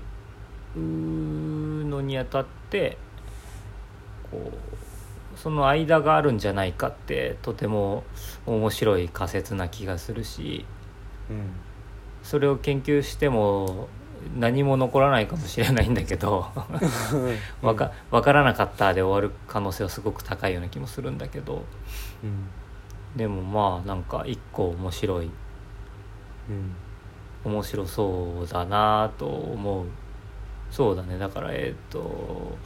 [0.76, 2.98] のにあたって
[4.32, 4.52] こ
[5.36, 8.04] うその間があるんじゃないかってとても
[8.46, 10.66] 面白い仮説な気がするし。
[11.30, 11.52] うん。
[12.22, 13.88] それを研究しても
[14.38, 16.48] 何も残らないかもしれないんだけど
[17.62, 21.64] わか分からなかったで終わる可能性はすごく高いような気もするんだけど。
[22.24, 22.48] うん。
[23.16, 25.30] でもまあなんか一個面白い。
[26.50, 26.76] うん。
[27.44, 29.86] 面白そうだなと思う。
[30.72, 31.18] そうだね。
[31.18, 32.58] だからえっ、と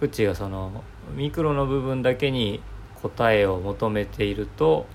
[0.00, 0.82] うちがその
[1.14, 2.62] ミクロの部分だけに
[3.02, 4.86] 答えを求めていると、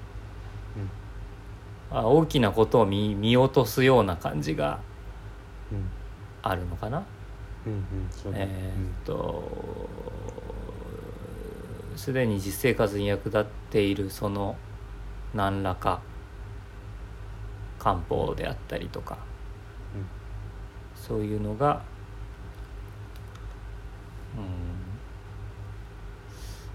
[1.92, 4.87] あ大きなことを見見落とすような感じがうん
[6.50, 7.04] あるのかな？
[7.66, 8.48] うんうんね。
[8.50, 9.90] えーっと
[11.96, 14.56] すでに実生活に役立っているその
[15.34, 16.02] 何らか
[17.80, 19.18] 漢方であったりとか、
[19.96, 20.06] うん。
[20.96, 21.82] そういうのが
[24.38, 24.44] うん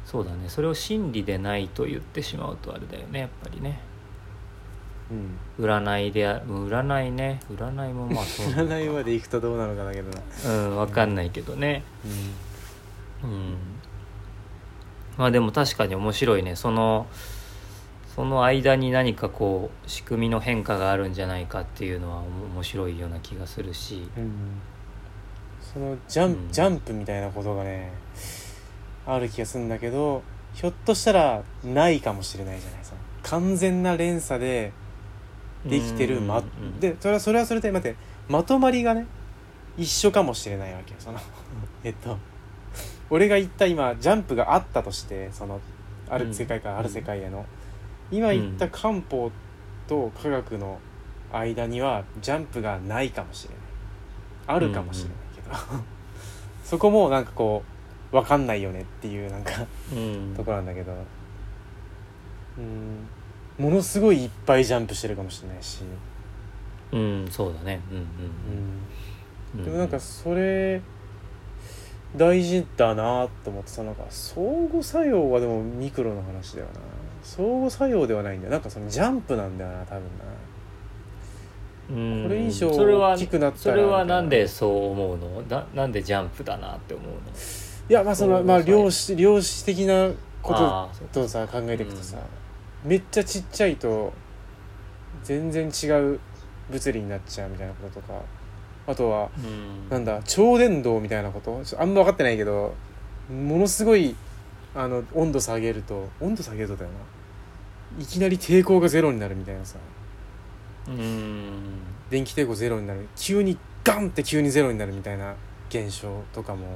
[0.05, 0.49] そうだね。
[0.49, 3.81] それを真理でないと言ってしまうとあれだよねやっぱりね
[5.59, 5.65] うん。
[5.67, 7.41] 占いであ占いね。
[7.51, 10.23] 占いもまあそう占いまで行くとどうなのかだけどな。
[10.47, 11.85] うん分かんないけどね、
[13.23, 13.57] ううん。
[15.17, 16.57] まあでも確かに面白いね。
[16.57, 17.07] その
[18.15, 22.23] その間に何かこう仕組みの変化があるんじゃないかっていうのはお
[22.55, 23.97] 面白いような気がするし。
[23.97, 24.33] んうん。
[25.61, 26.49] そのジャン,、うん。
[26.51, 27.93] ジャンプみたいなことがね
[29.07, 30.23] ある気がするんだけど
[30.55, 32.81] ひょっとしたらないかもしれないじゃない。
[32.83, 34.73] その完全な連鎖で
[35.67, 37.97] できてるま、うんうんでそれはそれはそれで待って
[38.29, 39.07] まとまりがね
[39.77, 41.19] 一緒かもしれないわけよその
[41.85, 42.19] えっと
[43.11, 45.61] 俺が言った今ジャンプがあったとしてその
[46.13, 47.47] ある世界からある世界への、
[48.11, 49.31] 今言った漢方
[49.87, 50.79] と科学の
[51.33, 53.59] 間にはジャンプがないかもしれない。
[54.47, 55.55] あるかもしれないけど、
[56.65, 57.63] そこもなんかこ
[58.13, 60.35] う分かんないよねっていうなんかうん。
[60.37, 60.93] ところなんだけど。
[62.59, 63.09] うん
[63.63, 65.83] ものすごいいっぱいジャンプしてるかもしれないし、
[66.91, 67.81] うんそうだね。
[67.91, 68.07] うんううん。
[69.55, 69.61] うん。
[69.61, 70.81] ん、でもなんかそれ
[72.17, 76.81] 大事だなと思ってさなんか相互作用はでもミクロの話だよな。
[77.23, 78.53] 相互作用ではないんだよ。
[78.53, 80.25] なんかそのジャンプなんだよな多分な。
[81.91, 82.23] うん。
[82.25, 85.43] これ以上それは大きくなったらそれはなんでそう思うの？
[85.43, 87.17] ななんでジャンプだなって思うの？
[87.89, 90.11] いやまあそのまあ量子量子的な
[90.43, 90.91] こと
[91.23, 92.19] とさ考えていくとさ、
[92.85, 94.13] めっちゃちっちゃいと
[95.23, 96.21] 全然違う
[96.71, 98.21] 物理になっちゃうみたいなこととか
[98.87, 99.89] あとはうん。
[99.89, 101.63] なんだ超電導みたいなこと？
[101.79, 102.75] あんま分かってないけど
[103.31, 104.17] ものすごい
[104.75, 108.03] あの温度下げると温度下げるとだよな。
[108.03, 109.77] いきなり抵抗がゼロになるみたいなさ。
[110.89, 111.63] うん。
[112.11, 113.07] 電気抵抗ゼロになる。
[113.17, 115.35] 急にガンって急にゼロになるみたいな
[115.69, 116.67] 現象とかも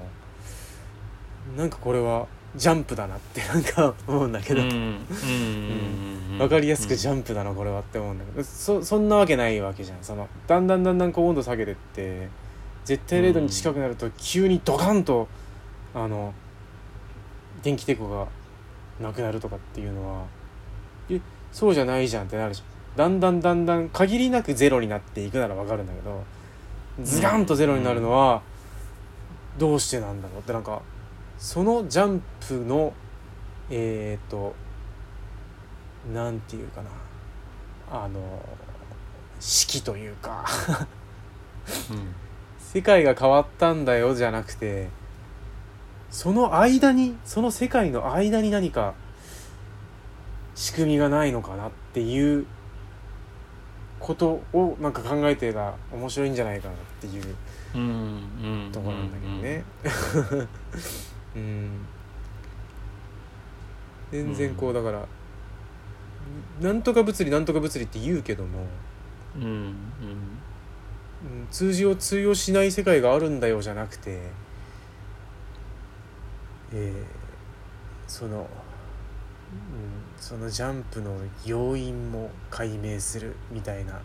[1.56, 8.44] なんかこれはジャンプだなってなんか思うんだけど、分かりやすくジゃャンプだなこれはって思うんだけど。
[8.44, 9.98] そそんなわけないわけじゃん。
[10.02, 12.28] そのだんだんだんだんこう温度下げてって
[12.84, 15.28] 絶対0度に近くなると急にドカンと
[15.94, 16.32] あの
[17.62, 18.26] 電気抵抗が
[19.06, 20.24] なくなるとかっていうのは。
[21.10, 21.20] え
[21.52, 26.24] そうじゃないじゃんってなるじゃんだんだんだんだん限りなくゼロになっていくならわかるんだけど
[27.02, 28.42] ズガンとゼロになるのは
[29.58, 30.80] どうしてなんだろうってなんか
[31.38, 32.92] そのジャンプの
[33.70, 34.54] えっ、と
[36.12, 36.90] なんていうかな。
[37.90, 38.20] あの
[39.38, 40.44] 式というか。
[41.90, 42.14] うん。
[42.58, 44.88] 世界が変わったんだよじゃなくて
[46.10, 48.92] その間にその世界の間に何か
[50.54, 52.44] 仕組みがないのかなっていう
[53.98, 57.22] ことをなんか考えてたら面白いんじゃないかなっていう。
[58.72, 59.64] ところなんだけどね。
[61.36, 61.86] うん。
[64.10, 65.06] 全然こうだから、
[66.60, 68.66] なんとか物理なんとか物理って言うけども、
[69.36, 69.42] うん。
[69.42, 69.48] うん。
[69.48, 69.74] うん。
[71.50, 73.40] 通常通用しない世界があるん。
[73.40, 74.20] だよじゃなくて、
[76.72, 77.26] えー
[78.08, 78.46] その、うん、
[80.16, 84.00] そのジャンプの要因も解明するみたいな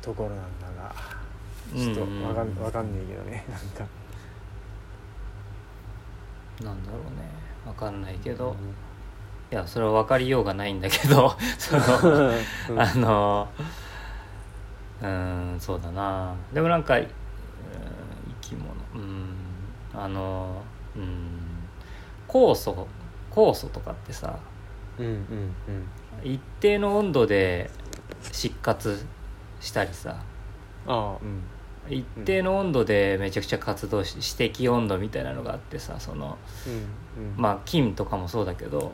[0.00, 0.76] ところなん。
[0.76, 0.94] だが
[1.76, 2.54] ちょっとわかん。
[2.56, 2.92] わかん。
[2.92, 3.60] ねえけどねなん。
[3.86, 3.99] か。
[6.64, 7.28] なんだろうね。
[7.66, 8.54] わかんないけど。
[9.50, 11.34] いやそれは分かりようがないんだけど。
[11.58, 12.28] その
[12.70, 12.80] うん。
[12.80, 13.48] あの
[15.02, 16.34] うんそうだな。
[16.52, 17.06] でもなんか、うん、
[18.42, 18.70] 生き物。
[18.94, 19.34] うん。
[19.94, 20.62] あの
[20.96, 21.28] うん。
[22.28, 22.86] 酵素
[23.30, 24.38] 酵素とかってさ
[24.98, 26.30] うんうんうん。
[26.32, 27.70] 一定の温度で
[28.32, 29.04] 失活
[29.60, 30.16] したりさ。
[30.86, 31.42] ああうん
[31.88, 36.38] 一定の温度でめちゃくちゃ活動し指摘温度みたいなのがあってさその
[37.36, 38.92] まあ金とかもそうだけど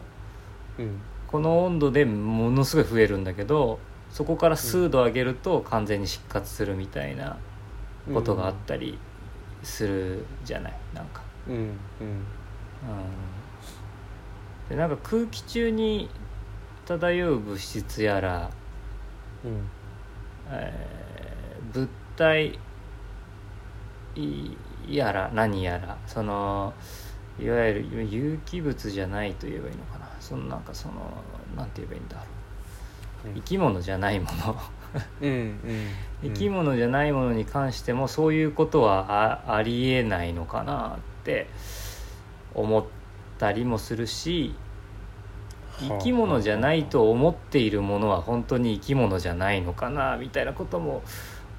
[0.78, 1.00] うん。
[1.26, 7.36] この温度でものすごい増えるんだけどそこから数度上げると完全に失活するみたいな
[8.14, 8.96] ことがあったり
[9.62, 10.74] するじゃない？
[10.94, 11.22] なんか。
[11.48, 11.60] うんうん。
[11.60, 11.74] うん、
[14.70, 16.08] でなんか空気中に
[16.86, 18.50] 漂う物質やら、
[19.44, 19.68] うん。
[20.50, 22.58] えー物体い
[24.88, 26.72] やら何やらその
[27.38, 30.08] いわゆる有機物じゃないと言えばいいのかな。
[30.20, 30.94] そのなんかその
[31.56, 32.26] なんて言えばいいんだろう。
[33.34, 34.56] 生き物じゃないもの。
[35.20, 35.58] うんうん
[36.22, 41.48] 生き物じゃないものに関してもそういうことはあありえないのかなって
[42.54, 42.84] 思っ
[43.38, 44.54] たりもするし
[45.78, 51.02] 生き物じゃないと思っているものは本当に生き物じゃないのかなみたいなことも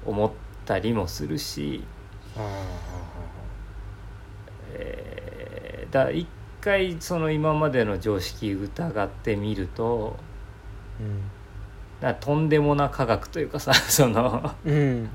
[0.04, 0.30] 思っ
[0.64, 1.84] たりもするし、
[4.72, 6.26] えーだから一
[6.60, 11.20] 回その今までの常識疑ってみるとあうん。
[12.00, 15.08] だからとんでもな科学というかさ そのうんうん。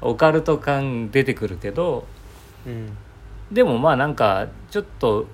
[0.00, 2.06] オカルト感出てくるけど
[2.66, 2.96] うん。
[3.52, 5.26] でもまあなんかちょっと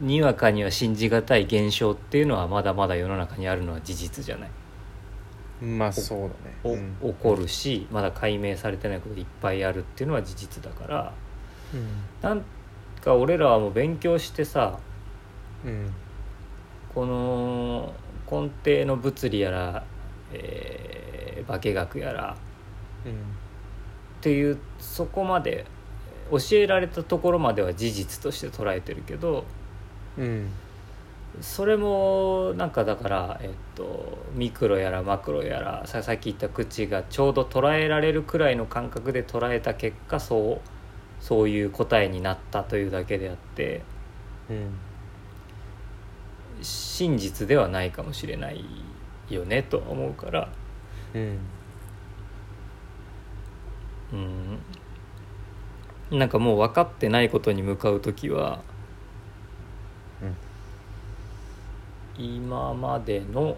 [0.00, 4.50] にわかには信じがたい現象っていうのはまだまだ世の中にあるのは事実じゃない、
[5.60, 6.32] まあそうだね。
[6.64, 6.96] おうん。
[7.00, 11.12] 起こるしまだ解明されてないこといっぱいあるっていうのは事実だから。
[12.22, 12.42] なん
[13.00, 14.78] か俺らはもう勉強してさ
[15.64, 15.92] うん。
[16.94, 17.92] この
[18.30, 19.84] 根底の物理やら、
[20.32, 22.36] えー化学やら
[23.04, 23.12] うん。
[23.12, 23.14] っ
[24.20, 25.64] ていうそこまで
[26.30, 29.44] 教えられたところまでは事実として捉えてるけど
[30.18, 30.50] うん
[31.40, 40.68] それもなんかだから、えっと、ミクロやらマクロやらささっき言った口がちょうど捉えられるくらいの感覚で捉えた結果そう
[41.20, 43.82] そういう答えになったというだけであって
[44.50, 44.90] うん
[46.62, 48.64] 真実ではないかもしれない
[49.28, 50.48] よねとは思うから。
[51.14, 51.38] うん。
[54.12, 54.16] う
[56.16, 56.18] ん。
[56.18, 58.62] なんかもう分かってないことに向かう時は、
[62.20, 63.56] 今までの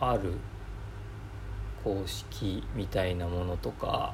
[0.00, 0.32] ある
[1.84, 4.12] 公式みたいなものとか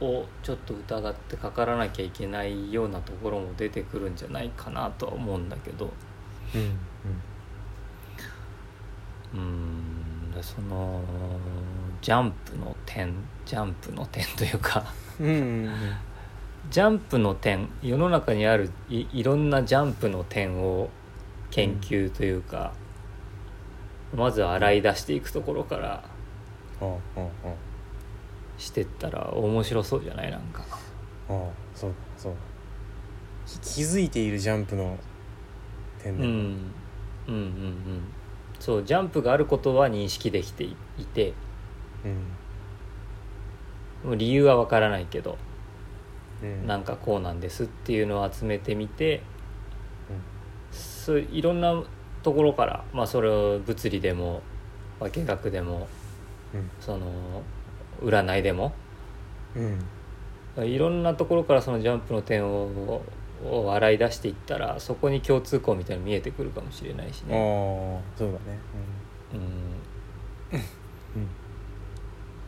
[0.00, 5.92] をちょっと疑ってかからなきゃいけないようなところも出てくるんじゃないかなとは思うんだけど。
[6.54, 6.78] うん。
[9.34, 11.00] うんでその
[12.00, 13.12] ジャンプの点
[13.44, 14.84] ジャンプの点というか。
[15.20, 15.30] うんう
[15.66, 15.70] ん。
[16.70, 20.88] ジャンプの点世の中にあるいいろんなジャンプの点を
[21.50, 22.72] 研究というか、
[24.14, 26.04] まず洗い出していくところから
[28.56, 30.30] してったら面白そうじゃない？
[30.30, 30.64] なんか。
[31.28, 32.34] あはあそうだそう
[33.46, 34.98] 気づいているジャンプの
[36.02, 38.02] 点だうんうんうんうん。
[38.60, 41.32] そうジャンプがあることは認識できていいて。
[42.04, 42.10] うん。
[44.10, 45.38] もう理由はわからないけど
[46.42, 46.66] うん。
[46.66, 49.22] なんかこうなんですっていうのを集めてみて、
[50.70, 51.82] そういろんな
[52.24, 54.42] ところから、まあ、それを物理でも
[54.98, 55.86] 化学でも
[56.54, 56.70] うん。
[56.80, 57.42] その
[58.02, 58.72] 占いでも
[60.56, 60.66] うん。
[60.66, 63.02] いろんなところからそのジャンプの点を
[63.44, 67.36] を洗い出していったらそこに共通項みたいなの見えてくるかもしれないしあね。
[67.36, 68.58] あそうだね。
[69.34, 70.58] うん。
[70.58, 70.64] うん。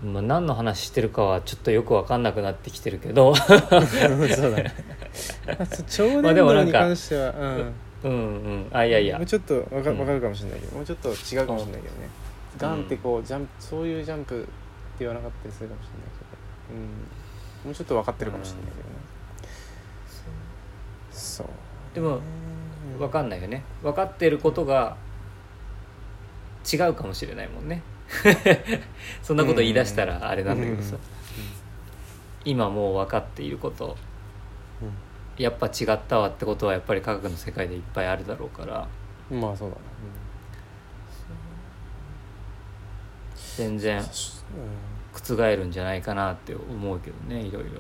[0.04, 0.12] うん。
[0.14, 3.34] まあ、何の話してるかはちょっとよく分かんなくなってきてるけど。
[3.36, 3.70] そうだ
[4.56, 4.74] ね。
[5.88, 7.74] 超まあでもなんか伝導に関しては、うん
[8.06, 8.16] うんう
[8.56, 8.70] ん。
[8.72, 9.16] あいやいや。
[9.16, 9.98] もうちょっとわかうん。
[9.98, 12.08] わかるかもしれないけど、もうちょっと違うかもしれないけどね、
[12.56, 14.48] ガンってこうジャンプそういうジャンプって
[15.00, 16.00] 言わなかったりするかもしれない
[16.68, 16.86] けど、うん、
[17.66, 18.94] もうちょっと分かってるかもしれないけどね、
[21.10, 21.46] そう。
[21.94, 22.20] でもう
[22.96, 23.62] ん分かんないよね。
[23.82, 24.96] 分かってることが
[26.70, 27.82] 違うかもしれないもんね。
[29.22, 31.00] そんなこと言い出したらあれなんだけどさ、うん。
[32.44, 33.96] 今もう分かっていること
[35.38, 38.88] やっぱ違ったわってことはやっぱり科学の世界でいっぱいあるだろうから。
[39.30, 39.82] うんまあそうだね、
[43.56, 44.04] 全然うん
[45.12, 47.70] 覆るんじゃないかなって思うけどねいろいろ。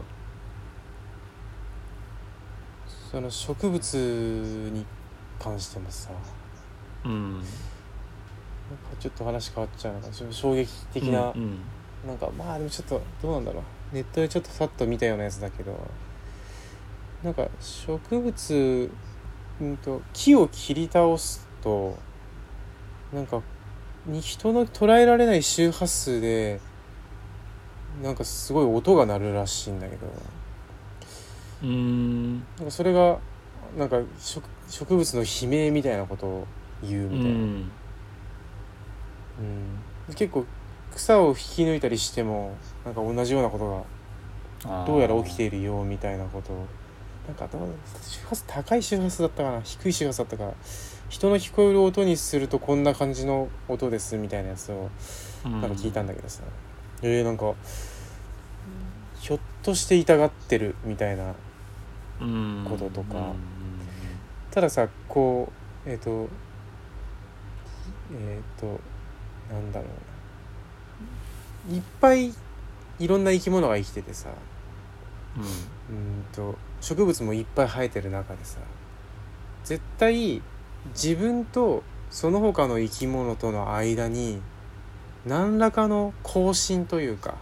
[3.10, 3.94] その植物
[4.72, 4.84] に
[5.38, 6.10] 関してもさ。
[7.04, 7.34] うん。
[7.34, 7.46] なんか
[8.98, 11.42] ちょっと話変わっちゃうのかちょっと衝撃的な、うん
[12.04, 12.08] うん。
[12.08, 13.94] なんかまあでもちょっとどうなんだろう。
[13.94, 15.78] ネットでちょっとさっと見たようなやつだけど
[17.26, 18.90] なんか植物
[19.60, 21.98] うんと木を切り倒すと
[23.12, 23.42] なんか
[24.06, 26.60] に人の捉えられない周波数で
[28.00, 30.06] なんかすごい音が鳴るらしいんだけど。
[31.62, 32.34] うーん。
[32.58, 33.18] なんかそれが
[33.76, 36.46] なんか植植物の悲鳴みたいなことを
[36.80, 37.32] 言ううみたいな、ん。
[40.08, 40.14] うん。
[40.14, 40.44] 結構
[40.94, 43.84] 草を引き抜いたりしてもなんか同じようなこと
[44.68, 46.66] がどうやら起きているよみたいなことを
[47.26, 47.68] なんかどう
[48.02, 49.60] 周波数高い周波数だったかな？
[49.62, 50.52] 低い周波数だったか
[51.08, 54.90] 人の聞こえる音にするとこんな感じの音ですみたいなやつを
[55.44, 56.42] なんか聞いたんだけどさ、
[57.02, 57.54] えー、なんか
[59.20, 61.34] ひょっとして痛がってるみたいな
[62.68, 63.32] こととか。
[64.50, 65.52] たださこ
[65.84, 66.28] うえっ、と
[68.12, 68.80] えっ、と
[69.52, 69.86] なんだろ
[71.68, 71.76] うな。
[71.76, 72.32] いっぱい
[72.98, 74.30] いろんな生き物が生きててさ。
[75.36, 75.42] うん。
[75.42, 75.46] う
[76.00, 78.58] んと植物もいっぱい生えてる中でさ
[79.64, 80.42] 絶対
[80.94, 84.40] 自分とその他の生き物との間に
[85.26, 87.34] 何らかの交信というか、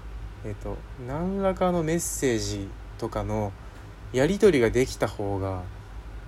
[0.43, 3.53] えっと何らかのメッセージとかの
[4.15, 5.63] やり取りができた方が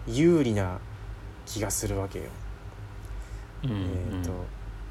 [0.06, 0.78] 有利な
[1.46, 2.24] 気がするわけよ。
[3.64, 3.78] うんうん
[4.20, 4.32] えっと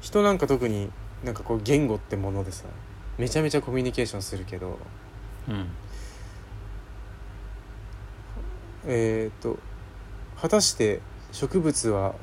[0.00, 0.90] 人なんか特に
[1.24, 2.64] なんかこう言語ってものでさ
[3.16, 4.78] めちゃめちゃコミュニケーションするけど
[5.48, 5.68] うん
[8.86, 9.58] えっと
[10.40, 11.00] 果たして
[11.32, 12.14] 植物は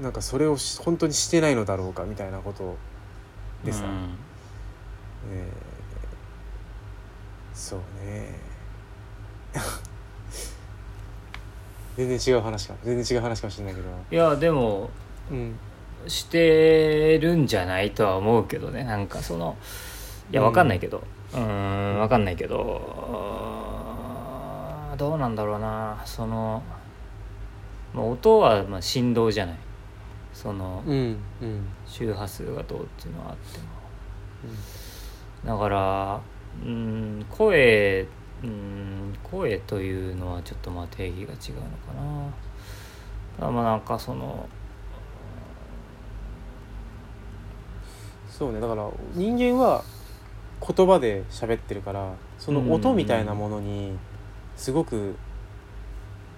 [0.00, 2.76] なんかそれをし本当にしてないのだろうかみたいなこと
[3.64, 4.16] でさ、うん。
[5.32, 5.74] えー
[7.54, 8.34] そうね。
[11.96, 12.74] 全然違う話か。
[12.82, 13.88] 全然違う話かもしれないけど。
[14.10, 14.90] いやでも
[15.30, 15.56] うん。
[16.08, 18.82] してるんじゃないとは思うけどね。
[18.84, 19.56] なんかその
[20.30, 21.02] いやうんわかんないけど。
[21.32, 23.33] うーんわかんないけど
[24.96, 26.00] どうなんだろうな。
[26.04, 26.62] その、
[27.92, 29.56] まあ、音はまあ振動じゃない。
[30.32, 31.66] そのうんうん。
[31.86, 33.66] 周波数がどうっていうのはあっても。
[35.44, 36.20] だから
[36.64, 38.06] うん声
[38.42, 41.92] うん声というのはちょっとまあ定義が違うのか
[43.38, 43.50] な。
[43.50, 44.48] まあなんかその
[48.28, 48.60] そうね。
[48.60, 49.84] だから人間は
[50.66, 53.96] 言葉で喋ってるからその音みたいなものに
[54.56, 55.16] すごく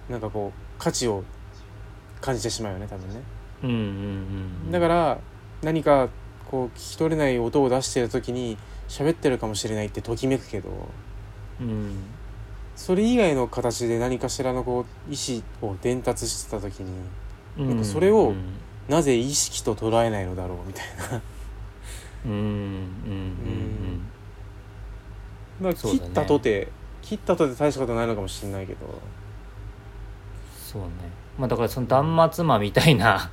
[0.09, 1.23] なんかこう価値を
[2.21, 3.21] 感じてしまうよね多分ね。
[3.63, 5.19] うんうんうんだから
[5.63, 6.09] 何か
[6.49, 8.57] こう聞き取れない音を出してる時に
[8.87, 10.69] 喋ってるかもしれないってときめくけど
[11.59, 11.95] うん。
[12.75, 15.17] それ以外の形で何かしらのこう意
[15.61, 16.91] 思を伝達してた時に
[17.57, 18.37] うんなんかそれをうん
[18.87, 21.21] なぜ意識と捉えないのだろうみたいな。
[22.25, 24.01] うんうんうん
[25.59, 26.69] まあ切ったとて
[27.07, 28.79] 切ったとて大したことないのかもしれないけど。
[30.57, 30.89] そうね。
[31.37, 33.31] まあだからその断末魔みたいな。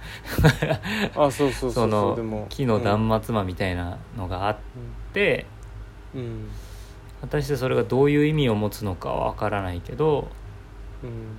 [1.17, 4.57] あそうそうそうの木の断末魔みたいなのがあっ
[5.13, 5.47] て、
[6.15, 6.21] うん。
[6.21, 6.49] うん。
[7.21, 10.29] 果たしてそれがどういう意味を持つのかは分からないけど。
[11.03, 11.37] うん。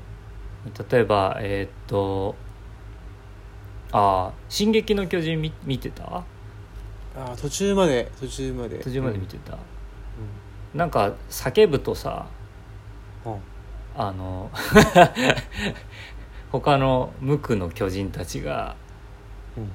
[0.89, 2.35] 例えばえーっと
[3.91, 6.23] ああ「進撃の巨人見」見てた？
[7.15, 8.79] あ途中まで途中まで。
[8.79, 9.57] 途中まで見てた、う
[10.75, 12.27] なんか叫ぶとさ
[13.25, 13.39] んうん。
[13.97, 14.51] あの
[16.51, 18.75] 他の無垢の巨人たちが
[19.57, 19.71] うん。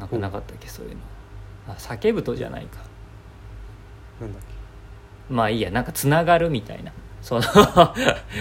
[0.00, 1.00] なんかなかったっけそういうの。
[1.68, 2.78] あ叫ぶとじゃないか。
[4.20, 4.42] なんだっ
[5.28, 5.34] け？
[5.34, 6.92] まあいいやなんかつながるみたいな。
[7.20, 7.42] その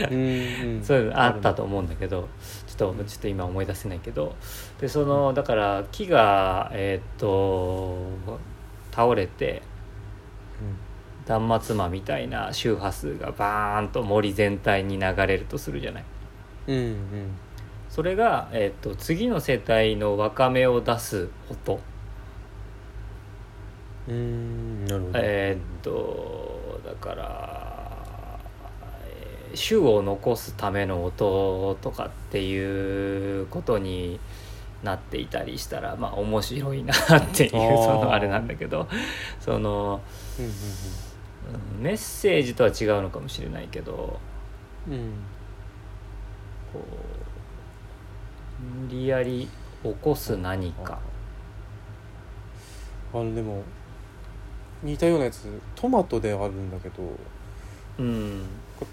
[0.09, 0.83] うんうん。
[0.85, 2.29] そういうのあったと思うんだけど
[2.67, 4.35] ちょっとちょっと今思い出せないけど。
[4.79, 7.97] でそのだから木がえーっと
[8.91, 9.61] 倒れて
[11.29, 16.03] 断末魔みたいな周波数がバーンと森全体に流れるとするじゃない。
[16.67, 16.97] うんうん。
[17.87, 21.79] それが、えーっと次の世帯のわかめを出す音。
[24.07, 25.19] うんうんなるほど。
[25.19, 28.39] えーっとだから、
[29.05, 34.19] えー種を残すための音とかっていうことに
[34.81, 36.97] なっていたりしたらまあ面白いなっ
[37.35, 38.87] ていうそのあれなんだけど。
[39.39, 40.01] その
[40.39, 41.08] うんうんうん
[41.79, 44.19] メッセージとは違うのかもしれないけど
[44.87, 44.93] うん。
[44.93, 45.11] うん
[46.71, 46.83] こう
[48.83, 49.47] 無理やり
[49.83, 50.99] 起こす何か。
[53.13, 53.63] あのでも
[54.83, 57.03] 似たようなやつトマトであるんだけど
[57.97, 58.45] うん。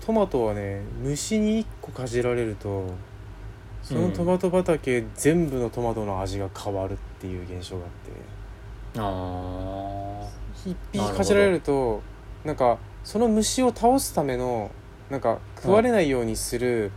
[0.04, 2.86] トマトはね虫に1個かじられると
[3.82, 8.36] そのトマト畑全部のトマトの味が変わるっていう現象があって。
[8.98, 10.26] あ
[10.66, 12.00] 一匹かじられると
[12.47, 14.70] なんかその虫を倒すための
[15.11, 16.90] なんか食われないようにする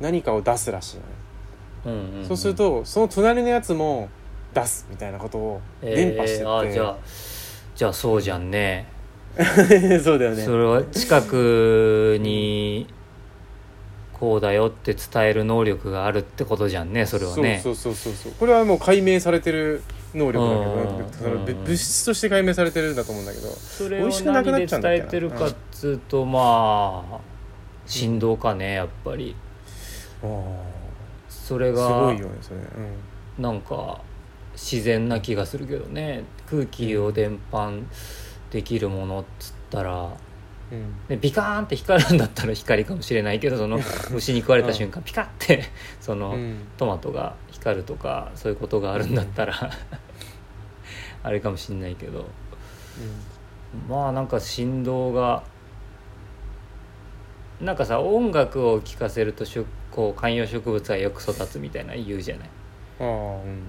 [0.00, 2.26] 何かを出すらしいのうんうんん。
[2.26, 4.08] そうするとその隣のやつも
[4.52, 6.96] 出すみたいなことを伝播してって、えーあじゃあ
[7.74, 8.86] じゃあそうじゃんね。
[10.04, 10.44] そうだよね。
[10.44, 12.86] それは近くに
[14.12, 17.60] こうだよって伝える能力があるってことじゃんねそれはね。
[17.62, 18.32] そうそうそうそう。
[18.32, 19.82] これはもう解明されてる
[20.14, 20.72] 能力だけど
[21.04, 27.20] うんその物質として解明されてるんだと思うんだけどそれを美味しくなくなっ何で伝えてるかっつうとまあ
[27.86, 29.34] 振動かねやっぱり。
[30.22, 30.26] あ
[31.28, 32.60] それーすがごいよねそれ、う
[33.40, 33.42] ん。
[33.42, 34.00] なんか
[34.54, 37.82] 自然な気がするけどね空気を伝播
[38.50, 40.10] できるものっつったら。
[40.70, 40.94] うん。
[41.08, 43.80] でビカーンって光るんだったら光かもしれないけどその
[44.12, 45.64] 虫に食われた瞬間ピカッて
[46.00, 46.58] その、うん。
[46.76, 49.54] トマトが光るとかそういうことがあるんだったら
[51.22, 52.26] あれかもしんないけど。
[53.88, 55.44] まあなんか振動が
[57.60, 59.44] なんかさ音楽を聴かせると
[59.92, 62.48] こう観葉植物はよく育つみたいな言うじゃない。
[63.00, 63.08] ああう
[63.46, 63.62] ん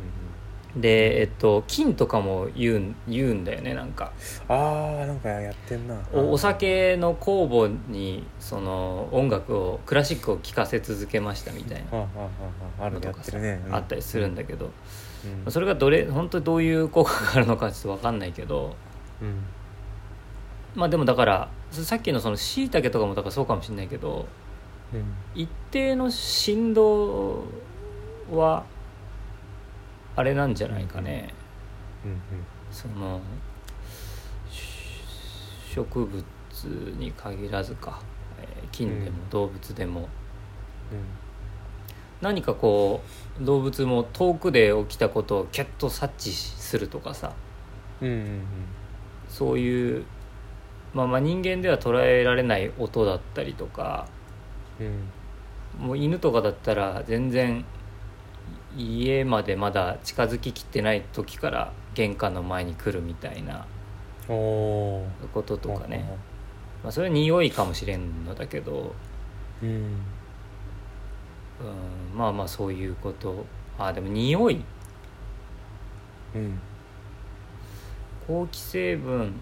[0.75, 4.13] でえっと金とかも言うん言うんだよねなんか。
[4.47, 5.99] あーなんかやってんな。
[6.13, 11.97] おお酒の酵母にその音楽をクラシックを聴かせ続けましたみたいな。
[11.97, 12.05] あああ
[12.79, 13.37] あああるとかさ
[13.71, 14.71] あったりするんだけど、
[15.45, 15.51] うん。
[15.51, 18.75] それがどれ本当にどういう効果があるのかちょっと分かんないけど。
[19.21, 19.43] うん。
[20.73, 24.25] まあでもだからさっきのそのしいたけとかもだからそうかもしれないけど
[24.93, 25.03] うん。
[25.35, 27.43] 一定の振動
[28.31, 28.63] は
[30.15, 31.33] あれなんじゃないかね、
[32.05, 32.21] うん
[32.71, 33.19] その
[34.49, 36.23] し植物
[36.97, 38.01] に限らずか、
[38.39, 40.07] えー菌でもうん動物でも、うん。
[42.21, 43.01] 何かこ
[43.41, 47.33] う動物も遠くで起きたことをキャッと察知するとかさ。
[48.01, 48.41] うんうんうん。
[49.27, 50.05] そういう、
[50.93, 54.07] まあ、まあ人間では捉えられない音だったりとか。
[54.79, 55.85] うん。
[55.87, 57.65] もう犬とかだったら全然
[58.77, 63.65] 家までまだ近づききってない時から玄関の前に来るみたいな
[64.27, 65.05] こ
[65.45, 66.05] ととかね、
[66.83, 68.93] まあ、それは匂いかもしれんのだけど、
[69.61, 69.69] うん。
[69.69, 70.01] うん、
[72.17, 73.45] まあまあそういうこと。
[73.77, 74.63] あでも匂い。
[76.35, 76.59] うん。
[78.27, 79.33] 好気成分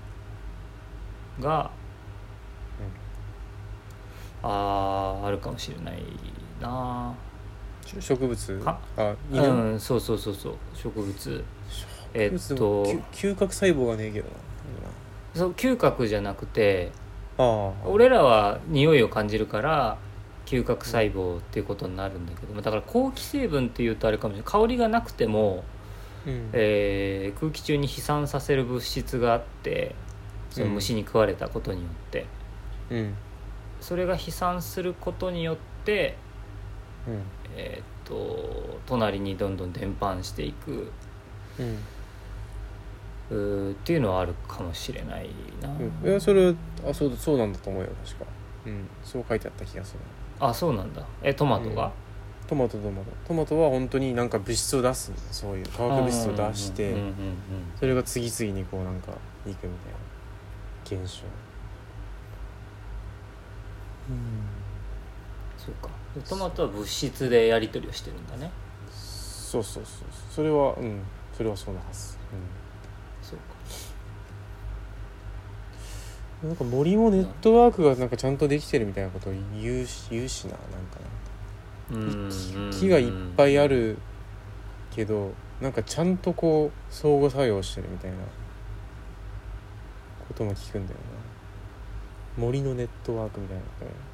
[1.39, 1.71] が、
[4.41, 6.01] あーあるかもしれない
[6.61, 7.13] な。
[7.13, 7.28] し
[7.99, 8.59] 植物？
[8.59, 8.79] か？
[8.97, 11.43] あ犬、うんそうそうそうそう植物。
[12.13, 14.27] えっ植物と嗅嗅覚細胞がねえけど
[15.35, 16.91] そう嗅覚じゃなくて
[17.85, 19.97] 俺らは匂いを感じるから
[20.45, 24.51] 嗅覚細胞っていうことになるんだけどもだから好気成分っていうとあれかもしれない。
[24.51, 25.63] 香りがなくても、
[26.25, 26.49] うん。
[26.53, 29.93] えー空気中に飛散させる物質があって
[30.49, 32.25] その虫に食われたことによって、
[32.89, 33.13] うん。
[33.79, 36.17] それが飛散することによって、
[37.07, 37.21] うん。
[37.55, 40.91] えーっと隣にどんどん伝播していく。
[41.59, 41.77] うん。
[43.29, 45.29] うーっていうのはあるかもしれない
[45.61, 45.69] な、
[46.03, 46.21] うん。
[46.21, 46.53] それは
[46.89, 48.25] あそうそうなんだと思うよ確か。
[48.65, 48.87] うん。
[49.03, 49.99] そう書いてあった気がする。
[50.39, 51.05] あそうなんだ。
[51.21, 51.91] えトマトが、
[52.47, 53.11] トマトトマト。
[53.27, 57.13] トマトは本当になんか物質を出すそういう化学物質を出してうんうんうんうん。
[57.79, 59.11] それが次々にこうなんか
[59.45, 59.73] いくみ
[60.87, 61.21] たいな現象。
[65.57, 65.89] そうか。
[65.89, 68.51] でトマトは物質でやり取りをしてるんだね。
[68.91, 70.07] そうそうそう。
[70.31, 71.01] それはうん。
[71.35, 72.17] それはそうなはず、
[73.21, 73.43] そうか。
[76.43, 80.99] うなんか森もネットワークがなんかちゃんとできてるみたいなことを言うし言うしななんか
[81.91, 83.97] うんな木がいっぱいある
[84.91, 88.17] けどなんかちゃんとこう相互作用してるみたいな
[90.27, 90.99] ことも聞くんだよ
[92.37, 92.43] な。
[92.43, 94.09] 森のネットワークみたいなことねうん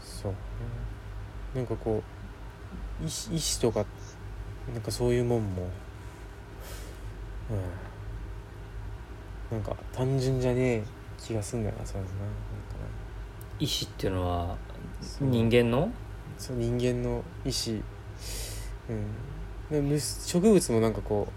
[0.00, 0.38] そうね。
[1.54, 2.02] なんかこ
[3.02, 3.84] う意志意志とか
[4.72, 5.68] なんかそういうもんも
[7.50, 7.54] う
[9.54, 9.58] ん。
[9.58, 10.84] なんか単純じゃねえ
[11.16, 12.20] 気がすんだよなそういうのな。
[12.22, 12.34] なんか
[13.58, 14.56] 意志っていうのはな
[15.00, 15.28] そう。
[15.28, 15.90] 人間の？
[16.36, 17.82] そう人間の意志
[18.90, 19.06] うん。
[19.70, 21.28] で無植物もなんかこ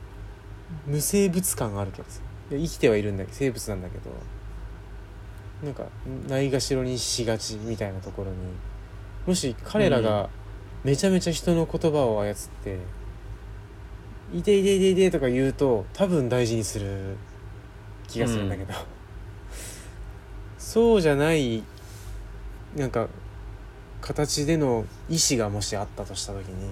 [0.88, 2.22] う無生物感があるけどさ
[2.58, 4.12] 生きてはいるんだけど生物なんだけど
[5.64, 5.86] なんか
[6.28, 8.38] ないがしろにしがちみたいなところに
[9.28, 10.30] もし彼らが
[10.84, 12.80] めちゃめちゃ人の言葉を操って
[14.34, 17.16] 「いていていていて」とか言うと多分大事にする
[18.08, 18.74] 気がするんだけど、
[20.58, 21.64] そうじゃない
[22.76, 23.08] なんか
[24.02, 26.72] 形での意志がもしあったとした時に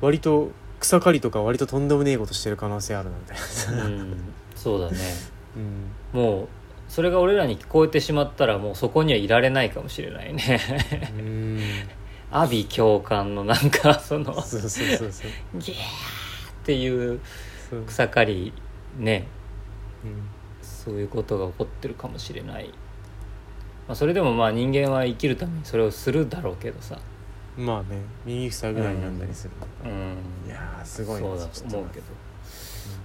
[0.00, 4.16] 割と草刈りとか割ととんでもねえことしてる可能性あるなみたいな、うん
[4.56, 4.98] そうだね。
[6.14, 6.48] うん、もう
[6.88, 10.60] それが俺らに聞こえてしまったらもうそこにはいられないかもしれないね。
[11.18, 11.60] うん。
[12.30, 15.30] 阿鼻共感のなんかそのそうそうそうそう。
[15.58, 15.82] ギャーっ
[16.64, 17.20] ていう
[17.68, 18.52] そう、草刈り
[18.98, 19.26] ね。
[20.04, 20.40] うん。
[20.80, 22.68] そういうことが起こってるかもしれない、
[23.86, 26.98] まあ、それでもまあ人間は生きるためにそれをするだろうけどさ
[27.60, 29.52] まあね耳塞ぐらいになったりする、
[29.84, 30.48] うん。
[30.48, 32.06] いやーすごいそうだと思うけど。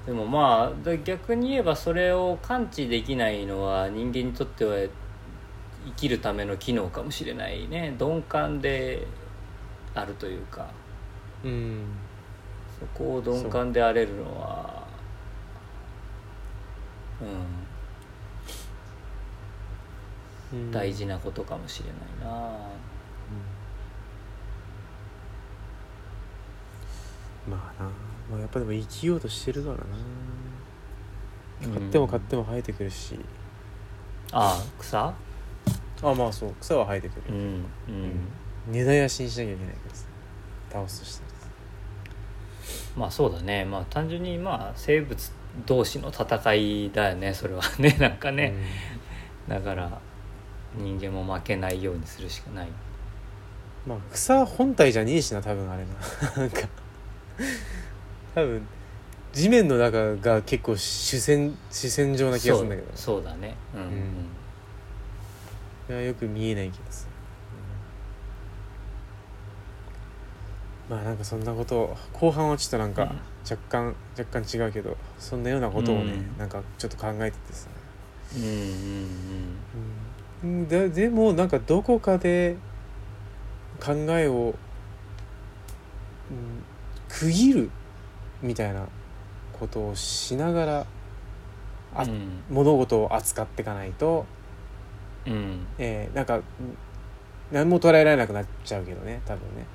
[0.06, 7.96] でもまあだ逆に言えばそれを感知できないのは人間にとっては生きるための機能かもしれないね。
[8.00, 9.06] 鈍感で
[9.94, 10.68] あるというか。
[11.44, 11.84] うん。
[12.80, 14.88] そこを鈍感であれるのは
[20.54, 20.56] う。
[20.56, 20.70] うん。
[20.70, 20.72] ん。
[20.72, 22.75] 大事なことかもしれないな
[27.48, 27.90] まあな、
[28.32, 29.84] まあ、やっぱでも生きようとしてるからな。
[31.66, 31.74] うん。
[31.74, 33.20] 買っても買っても生えてくるし、
[34.32, 35.14] ああ草？
[36.04, 36.54] あまあそう。
[36.60, 38.28] 草は生えてくる、うんうん。
[38.68, 40.06] 根絶やしにしなきゃいけないけどさ。
[40.72, 41.48] 倒すとしたらさ。
[42.98, 43.66] まあそうだね。
[43.66, 45.32] まあ単純にまあ生物
[45.66, 47.96] 同士の戦いだよねそれはね。
[48.00, 48.54] なんかね、
[49.48, 50.02] だから
[50.76, 52.68] 人間も負けないようにするしかない。
[52.68, 52.74] うん
[53.86, 55.94] まあ草本体じゃねえしな多分あれな。
[56.42, 56.68] なんか
[58.34, 58.68] 多分
[59.34, 62.88] 地面の中が結構主戦主戦場な気がするんだけど。
[62.96, 63.56] そうだね。
[63.76, 63.92] うん、うん。
[65.90, 67.06] いやよく見えないけどさ、
[70.90, 73.20] まあなんかそんなことを後半はちょっとなんかうん。
[73.48, 76.38] 若干、若干違うけどそんなようなことをね、うん。
[76.38, 77.68] なんかちょっと考えててさ、
[78.36, 79.56] うんうん。
[80.44, 82.56] うん、ででもなんかどこかで
[83.80, 84.56] 考えを、
[86.32, 86.64] うん、
[87.20, 87.70] 区切る
[88.42, 88.88] みたいな
[89.58, 90.86] ことをしながら
[91.96, 92.44] あうん。
[92.50, 94.26] 物事を扱っていかないと、
[95.26, 95.34] うん。
[95.34, 96.44] うんえーなんかうん
[97.52, 99.66] 何も捉えられなくなっちゃうけどね多分ね、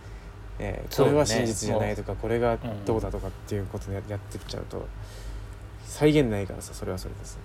[0.58, 4.86] えーこれは真実じゃないとかこれがどうだとかっていうことでややってっちゃうと
[5.84, 7.38] 再現ないからさそれはそれでさ、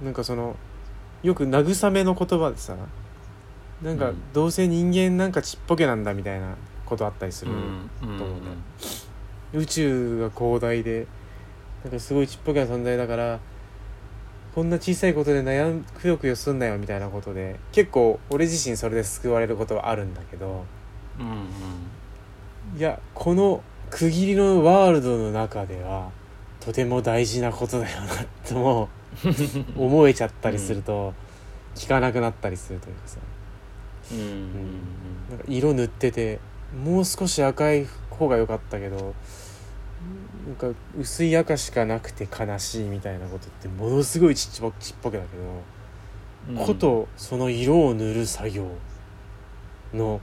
[0.00, 0.56] うん、なんかその
[1.22, 2.76] よく慰めの言葉でさ
[3.82, 4.32] なんかうん。
[4.32, 6.54] どうせ人間なんかちっぽけなんだみたいな
[6.84, 8.18] ことあったりする、うんうん。
[8.18, 8.44] と思うん。
[8.44, 8.56] だよ
[9.52, 11.06] 宇宙が広大で
[11.84, 13.40] なんかすごいちっぽけな存在だから
[14.54, 20.64] こんな小さいことで悩むくよくよすんなよみたいなことで結構俺自身それで救われることはあるんだけど
[21.18, 22.78] うんうん。
[22.78, 26.10] いやこの区切りのワールドの中では
[26.60, 28.08] とても大事なことだよな
[28.46, 28.88] とも
[29.76, 31.14] 思えちゃったりすると
[31.74, 33.18] 聞かなくなったりするというかさ。
[33.18, 33.39] うんうん
[34.12, 35.38] なん。
[35.38, 36.40] か色塗ってて
[36.84, 39.14] もう少し赤い方が良かったけど
[40.46, 45.42] なんか薄い赤しかなくて悲しいみたいなことってものすごいちっぽちっぽけだけど、
[46.60, 46.66] うん。
[46.66, 48.66] ことその色を塗る作業
[49.92, 50.20] の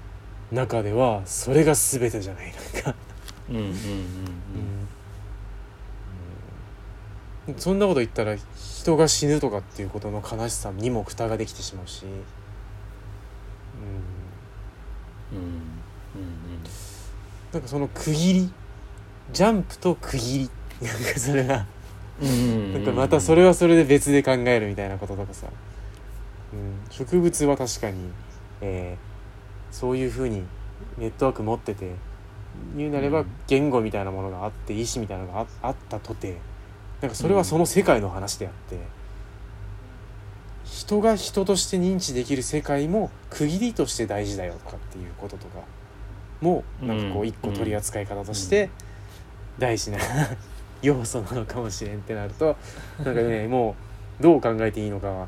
[0.52, 2.96] 中ではそれが全てじゃないなんか、
[3.50, 3.72] うんうんうん。
[7.48, 7.56] うん。
[7.58, 12.10] そんなこと言ったら人が死ぬとかっていうことの悲しさにも蓋ができてしまうし、うん、
[15.38, 16.64] うんうん
[17.58, 18.54] なんかその区切り？
[19.34, 20.50] ジャンプと区切
[20.80, 20.88] り？
[20.88, 21.66] なんかそれが。
[22.22, 25.48] なんかまたそれはそれで別で考えるみたいなこととかさ、
[26.54, 28.12] うん、植物は確かに、
[28.62, 29.08] えー
[29.70, 30.44] そういうふうに
[30.98, 31.92] ネットワーク持ってて
[32.76, 33.28] 言うなればうん。
[33.48, 36.38] 言語みたいなものがあって意思みたいなのがああったとて
[37.02, 38.80] なんかそれはその世界の話であって、
[40.64, 45.60] 人が人として認知できる世界も区切りとして大事だよとかっていうこととか
[46.42, 47.28] もなんかこううん。
[47.28, 48.70] 一個取り扱い方として
[49.58, 49.98] 大事な
[50.82, 52.56] 要素なのかもしれんってなると
[53.04, 53.76] なんかねも
[54.20, 55.28] うどう考えていいのかは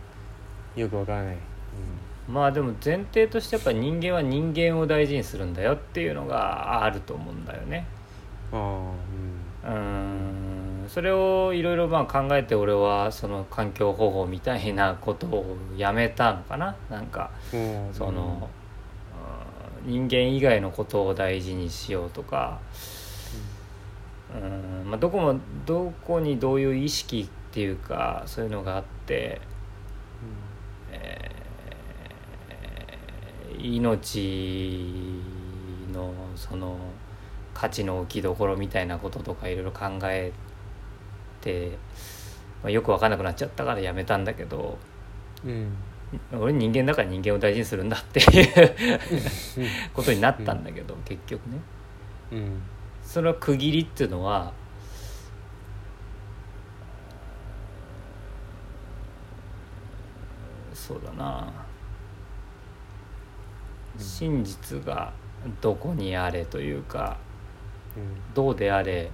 [0.75, 1.37] よくわからない。
[2.27, 7.87] まあでも前提としてやっぱ人間は人間を大事にするんだよっていうのがあると思うんだよね。
[8.51, 8.91] うん、あ
[9.63, 9.75] あうー
[10.85, 10.85] ん。
[10.87, 16.75] それをいろいろまあ考えて俺はその環境保護みたいなことをやめたのかな。
[16.91, 17.87] なんかうん。
[17.87, 18.58] うんその、うん
[19.85, 22.59] 人間以外のことを大事にしようとか
[24.33, 24.37] う
[24.85, 29.41] ん、まあ、どこもどこにどういう意識っていうかそういうのがあって、
[30.91, 31.39] えー
[33.61, 35.21] 命
[35.91, 36.77] のその
[37.53, 40.31] 価値の置きどころみたいなこととかいろいろ考え
[41.41, 41.77] て、
[42.63, 44.77] まあ、よく分かんなくなっちゃったからやめたんだけど
[45.45, 45.71] うん。
[46.31, 48.47] 俺人間だから人間を大事にするんだっていう
[49.93, 51.59] ことになったんだけど、結局ね。
[52.31, 52.61] うん
[53.03, 54.53] その区切りっていうのは
[60.75, 61.51] そうだな。
[63.97, 65.11] 真実が
[65.61, 67.17] どこにあれというか
[68.33, 69.11] どうであれ、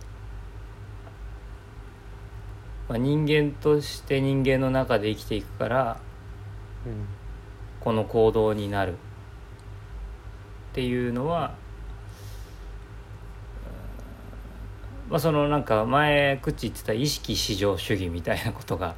[2.87, 6.04] まあ、人間として人間の中で生きていくからうん
[7.79, 8.95] この行動になるっ
[10.73, 11.53] ていうのは、
[15.07, 18.95] うんまあ、そのなんか前口言ってた意識至上主義みたいなことが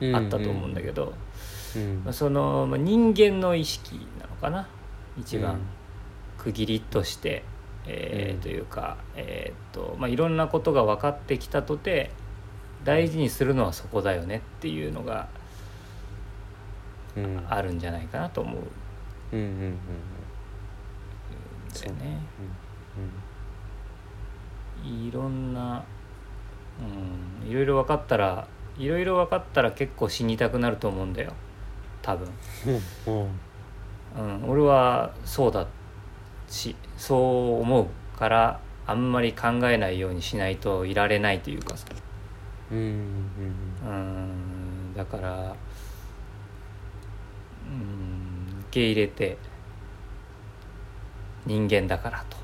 [0.00, 1.14] うんあったと思うんだけど、
[1.76, 4.68] うんまあ、そのまあ人間の意識なのかな？
[5.18, 5.54] 一番。
[5.54, 5.60] うん。
[6.38, 7.42] 区切りとして、
[7.86, 8.40] えーうん。
[8.40, 12.10] というか、えーっとまあ、いろんなことが分かってきたとて
[12.84, 15.43] 大事にするのはそこだよねっていうのがうん
[17.48, 18.62] あるんじゃないかなと思う。
[19.32, 19.68] うんうんうんうん。
[19.68, 19.70] ん。
[21.74, 22.20] だよね。
[24.84, 25.84] いろんな、
[26.78, 28.46] うん、いろいろ分かったら
[28.76, 31.32] いろいろ分かったら結構死にたくなると思うんだよ。
[32.02, 32.28] 多分、
[33.06, 33.14] うん。
[33.14, 33.40] うん。
[34.16, 35.66] うん、俺はそうだ
[36.46, 37.16] しそ
[37.58, 41.86] う思うからあんまり考えないようにしないといられないというかさ、
[42.70, 43.88] うんうん。
[43.88, 43.92] う
[44.92, 45.56] ん、だから、
[47.66, 49.38] うん、受け入れて
[51.46, 52.36] 人間だからと。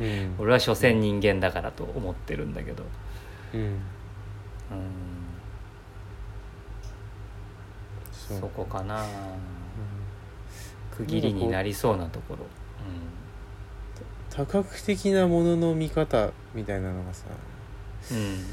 [0.00, 0.34] うん。
[0.38, 2.84] 俺は所詮人間だからと思ってるんだけど、
[3.54, 3.60] うん。
[3.60, 3.80] うん、
[8.12, 9.02] そこかな。
[9.02, 9.06] う。
[9.06, 9.08] ん
[10.98, 12.46] 区切りになりそうなところ。
[14.30, 17.24] 多角的なものの見方みたいなのがさ
[18.12, 18.44] うん。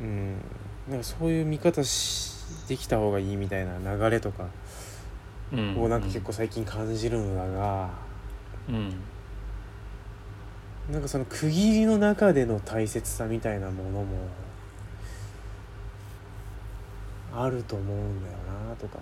[0.00, 0.36] うん、うん、
[0.88, 2.33] なんかそういう見方し
[2.68, 4.46] できた方がいいみたいな流れとか
[5.52, 5.82] うん。
[5.82, 7.90] をなんか結構最近感じるのだが、
[8.68, 8.94] うん。
[10.90, 14.28] なんかその区切りの中での大切さみたいなものも
[17.34, 18.36] あると思うんだよ
[18.68, 18.98] なとか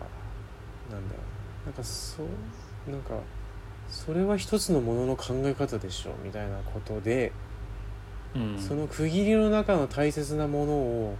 [0.91, 1.21] なんだよ
[1.67, 3.15] なんかそうなんか
[3.89, 7.33] それは一つのものの考え方でしょみたいなことで、
[8.35, 8.59] うん。
[8.59, 11.17] その区切りの中の大切なものを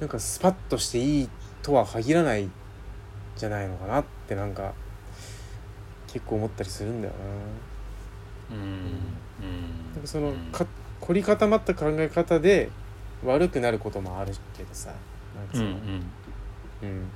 [0.00, 1.28] なんかスパッとしていい
[1.62, 2.52] とは限らないん
[3.36, 4.72] じゃないのかなってなんか
[6.06, 7.14] 結構思ったりするんだよ
[8.50, 8.56] な。
[8.56, 8.62] うん。
[8.62, 9.92] うん。
[9.94, 10.36] なんかそのうん。
[10.52, 10.66] か
[11.00, 12.70] 凝り固まった考え方で
[13.24, 14.90] 悪くなることもあるけどさ。
[15.36, 15.82] なんかうんうそのん。
[16.82, 17.08] うん。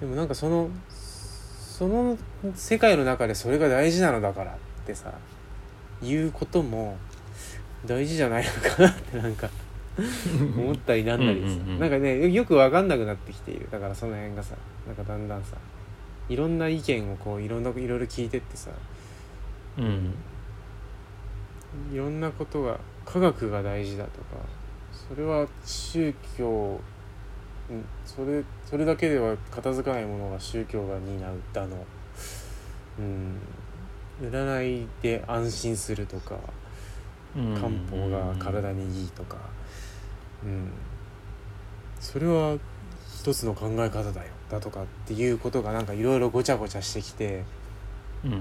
[0.00, 2.16] でもなんかそのその
[2.54, 5.12] 世界の中でそれが大事なのだからってさ
[6.02, 6.96] 言うことも
[7.86, 9.48] 大事じゃないのかなってなんか
[10.56, 11.46] 思ったりなんなりさ。
[11.46, 11.78] うんうんうん。
[11.80, 13.68] なんかねよく分かんなくなってきている。
[13.70, 14.54] だからその辺がさ
[14.86, 15.56] なんかだんだんさ
[16.28, 18.70] いろんな意見をこういろんないろいろ聞いてってさ
[19.78, 20.14] うん。
[21.92, 24.36] いろんなことが科学が大事だとか
[24.92, 26.78] それは宗教
[27.70, 31.86] うんそれそれだけでは片付かないものが宗教が担うだの、
[32.98, 33.38] うん、
[34.20, 36.36] 占いで安心するとか
[37.36, 37.54] うん。
[37.54, 37.68] 漢
[38.00, 39.36] 方が体にいいとか、
[40.44, 40.70] うん、
[42.00, 42.56] それは
[43.22, 44.30] 一つの考え方だよ。
[44.50, 47.44] だとかっていうことがなんかいろいろごちゃごちゃしてきて。
[48.24, 48.32] うん。
[48.32, 48.38] うん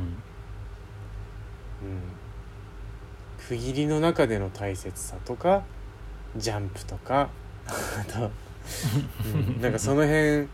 [3.47, 5.63] 区切りの中での大切さとか
[6.37, 7.29] ジャンプとか。
[7.67, 8.31] あと
[9.33, 9.61] うん。
[9.61, 10.49] なんかその辺うん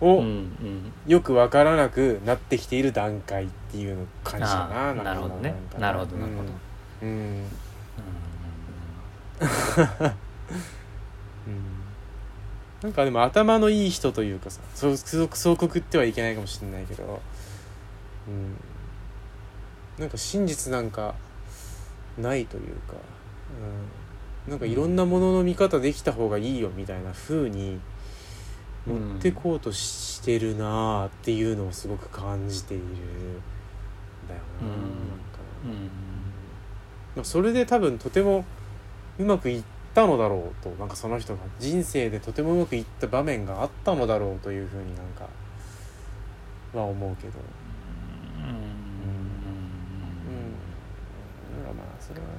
[0.00, 0.92] をうん。
[1.06, 5.54] よく分からなくなってきている段階っていうの感じかーなるほどね。
[5.78, 6.48] なるほどなるほど。
[7.02, 7.16] うん、うん。
[7.40, 7.44] う
[10.06, 10.24] ん
[12.84, 17.22] なんかでも頭のいい人というかさそうそうそうくくってはいけないかもしれないけど、
[18.28, 18.56] うん、
[19.98, 21.14] なんか真実なんか
[22.18, 22.92] ないというか、
[24.46, 27.80] うん、なんかいろんなものの見方できた方がいいよみたいな風に
[28.86, 32.88] 持ってこうとしてるなあっていうのをすごく感じているん
[34.28, 34.72] だよな,、うん。
[34.72, 34.94] なんか。
[35.64, 35.72] うん。
[37.16, 38.44] まあそれで多分とても
[39.18, 39.62] うまくいっ
[39.94, 45.28] たのだろうとなんかその人が人生でとてもうまくいった場面があったのだろうというふうになんか
[46.74, 47.38] は思うけど。
[48.38, 48.44] うん。
[48.48, 48.54] うん。
[51.64, 52.34] まあまあそれは、うん。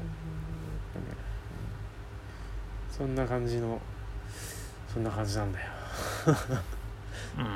[2.92, 3.16] そん。
[3.16, 3.80] な感じの
[4.94, 5.04] そん。
[5.04, 5.54] な感じなん。
[5.54, 5.66] だよ
[7.38, 7.44] うん。
[7.44, 7.52] うん。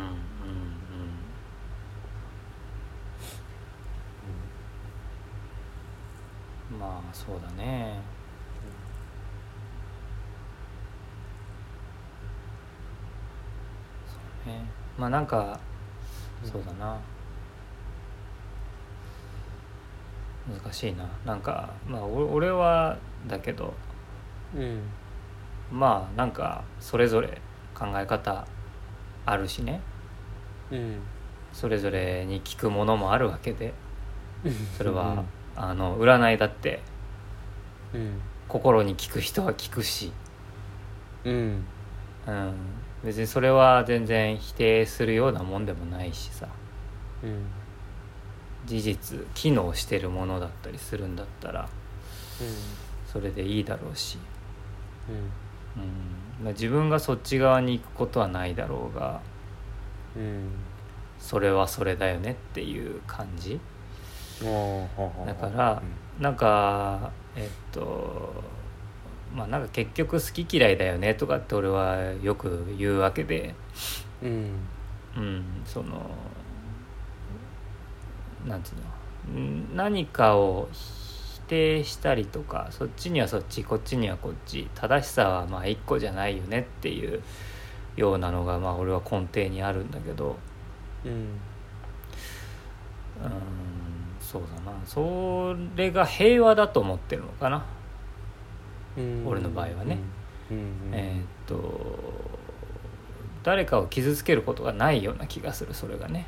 [6.72, 6.80] うん。
[6.80, 8.02] まあそうだね
[14.08, 14.66] そうね。
[14.98, 15.60] まあなんか
[16.44, 16.98] そうだな。
[20.48, 21.08] 難しいな。
[21.26, 22.98] なんかまあお俺は
[23.28, 23.74] だけど
[24.56, 24.82] うん。
[25.72, 27.42] まあなんかそれぞれ
[27.76, 28.48] 考え方
[29.26, 29.82] あるしね。
[30.72, 31.00] うん。
[31.54, 33.74] それぞれに聞くものもあるわけで
[34.78, 35.26] それは、うん。
[35.56, 36.82] あの占いだって
[37.94, 38.22] うん。
[38.48, 40.12] 心に聞く人は聞くし、
[41.24, 41.64] うん。
[42.28, 42.54] うん、
[43.04, 46.48] 別にそれは全然否定するようなもんでもないしさ。
[47.24, 47.46] うん。
[48.66, 51.68] 事実機能してるものだったりするんだったら
[53.12, 54.20] それでいいだろうし、
[55.10, 55.16] うん。
[55.16, 55.24] うん。
[56.44, 59.22] まあ、自分がそっち側に行くことはないだろうが
[60.16, 60.50] うん。
[61.20, 63.60] それはそれだよねっていう感じ。
[64.42, 65.82] うんだから
[66.18, 68.34] なんかえっと
[69.34, 73.56] まあなんか結局好き嫌いだよねとかって俺はよく言うわけで、
[74.22, 74.52] うん。
[75.18, 76.10] うん、その
[78.46, 78.90] なんていうの。
[79.40, 87.22] ん何かを否定したりとかそっちにはそっちこっちにはこっち正しさはまあ一個じゃないよねっていう
[87.96, 90.38] ようなのがまあ俺は根底にあるんだけど。
[91.06, 91.12] うん。
[91.12, 91.30] うん。
[94.20, 94.78] そうだな。
[94.86, 97.66] それが平和だと思ってるのかな。
[98.98, 99.28] うん。
[99.28, 99.98] 俺の場合はね。
[100.92, 102.40] えーっと
[103.44, 106.26] 誰かを傷つけることがないような気がするそれがね。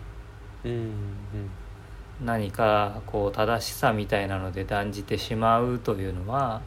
[0.64, 0.96] うん。
[2.24, 6.62] 何かこう正しさみたいなので断じてしまうというのは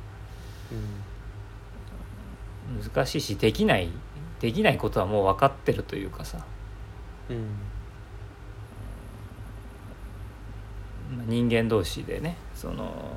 [2.71, 2.83] うん。
[2.83, 3.91] 難しいしできない
[4.41, 6.45] できないことはもう分かってるというかさ。
[11.27, 13.17] 人間同士でねその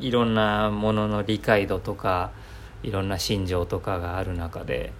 [0.00, 2.32] いろんなものの理解度とか
[2.82, 4.92] いろんな心情とかがある中で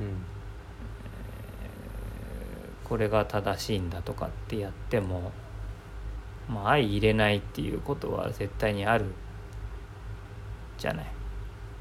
[0.00, 0.16] うん。
[2.84, 5.32] これが正しいんだとかってやっても、
[6.48, 9.06] まあ、相入れないっていうことは絶対にある
[10.78, 11.06] じゃない。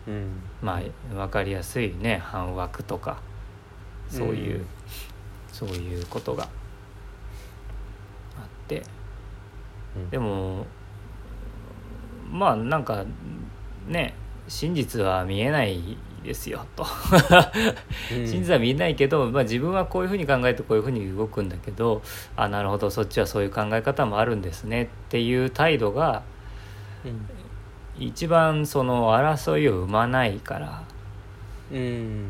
[0.07, 0.41] うん。
[0.61, 0.81] まあ
[1.13, 3.21] 分かりやすいね反枠とか
[4.09, 4.65] そういう、うん。
[5.51, 6.49] そういうことがあっ
[8.67, 8.83] て。
[9.95, 10.09] うん。
[10.09, 10.65] でも
[12.33, 13.05] まあなんか
[13.87, 14.15] ね
[14.47, 16.85] 真実は見えないですよと。
[18.11, 18.27] うん。
[18.27, 22.01] 真実は見えないけど、まあ、自分はこういうふうに考えてこういうふうに動くんだけど
[22.35, 26.23] あなるほどそっちはそういう考え方もあるんですねっていう態度が
[27.05, 27.29] うん。
[27.99, 30.83] 一番その争いを生まないから。
[31.71, 32.29] うん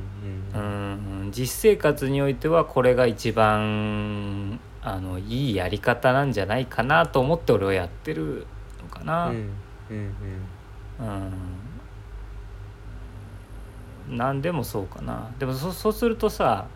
[0.54, 8.46] うん実生活においてはこれが一番あのいいやり方なんじゃないかなと思って俺はやってる
[8.82, 9.30] のかな。
[9.30, 9.50] うん
[9.90, 9.98] うん
[11.00, 11.80] うん。
[14.08, 15.32] 何でもそうかな。
[15.40, 16.68] でもそそうするとさ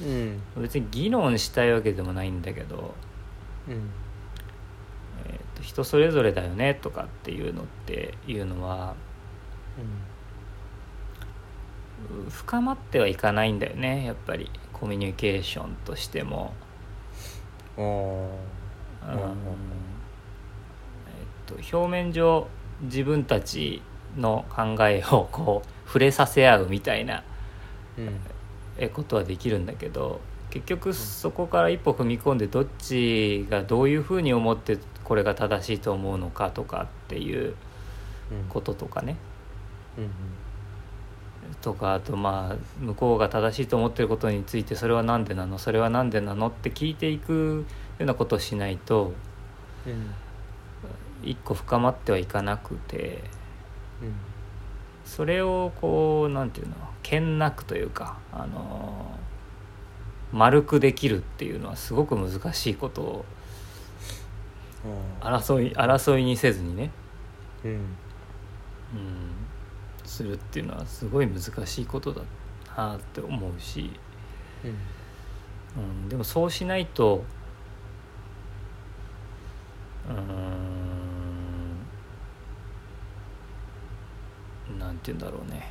[0.00, 0.42] うん。
[0.56, 2.94] 別に議論したいわけでもないんだけど、
[3.68, 3.90] うん。
[5.26, 8.94] えーと人それぞれだよねとかっていうのっていうのは
[12.26, 14.04] う深まってはいかないんだよね。
[14.04, 16.54] やっぱりコミュニケーションとしても。
[17.76, 17.84] うん
[19.02, 19.36] あうんうんうん
[21.06, 22.46] えっと、表面上
[22.82, 23.82] 自分たち
[24.16, 27.22] の考えをこう触れさせ合うみたいな
[27.98, 28.20] うん。
[28.78, 30.20] えことはできるんだけど
[30.50, 37.54] 結局そこから一歩踏み込んでどっちがどういうふうに思ってこれが正しいと思うのかとかっていう
[38.30, 38.48] うん。
[38.48, 39.16] こととかね。
[39.96, 40.10] うん
[41.62, 45.58] とかあとまあ向こうが正しいと思ってることについてそれは何でなの？
[45.58, 46.48] それは何でなの？
[46.48, 47.64] って聞いていく
[47.98, 49.12] ようなことをしないと
[49.86, 50.10] うん
[51.22, 53.22] 一個深まってはいかなくて
[54.02, 54.14] うん
[55.06, 59.16] それをこうなんていうの剣なくというかあの
[60.32, 63.24] 丸くできるっていうのはすごく難しいことを
[65.20, 66.90] 争い争いにせずにね、
[67.64, 67.70] うん。
[67.70, 67.86] うん、
[70.04, 72.22] するっていうのはすごい難しいことだ
[72.76, 73.90] なって思うし、
[75.76, 75.82] うん。
[75.82, 77.24] うん、でもそうしないと
[80.08, 81.05] うーん
[84.78, 85.68] なんて言うんだろうね。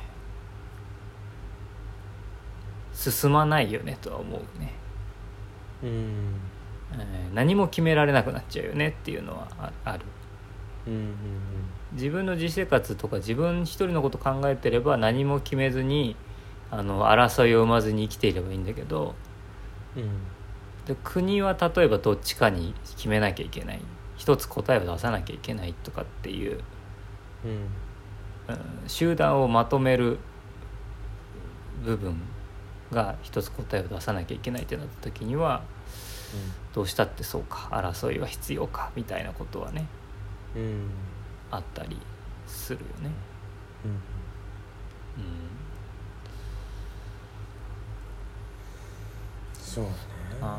[2.92, 4.72] 進まないよねとは思うね、
[5.82, 6.52] うん。
[6.92, 10.04] えー何も決められなくなっちゃうよねっていうのはあある。
[10.86, 16.16] うんうん自分の実生活とか自分一人のこと考えてれば何も決めずに
[16.70, 19.14] あの争いを生まずに生きていればいいんだけど
[19.96, 20.02] うん。
[20.02, 20.10] うん
[20.86, 23.80] で国は例えばどっちかに決めなきゃいけない。
[24.16, 26.64] 一つ答えを出さなきゃいけないとかっていう、
[27.44, 27.85] うんうん
[28.86, 30.18] 集団をまとめる
[31.84, 32.20] 部分
[32.92, 35.62] が一つ答えを出さなきゃいけないってなった時には
[36.72, 39.86] どうしたってそうか争いは必要かみたいなことはね
[40.54, 40.62] うん。
[40.62, 40.90] うん
[41.50, 41.96] あったり
[42.46, 43.10] するよね。
[43.84, 44.00] うんうん。
[49.54, 49.96] そうだね。
[50.42, 50.58] あ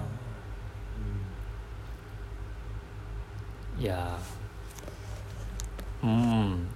[3.77, 6.07] いやー。
[6.07, 6.67] うん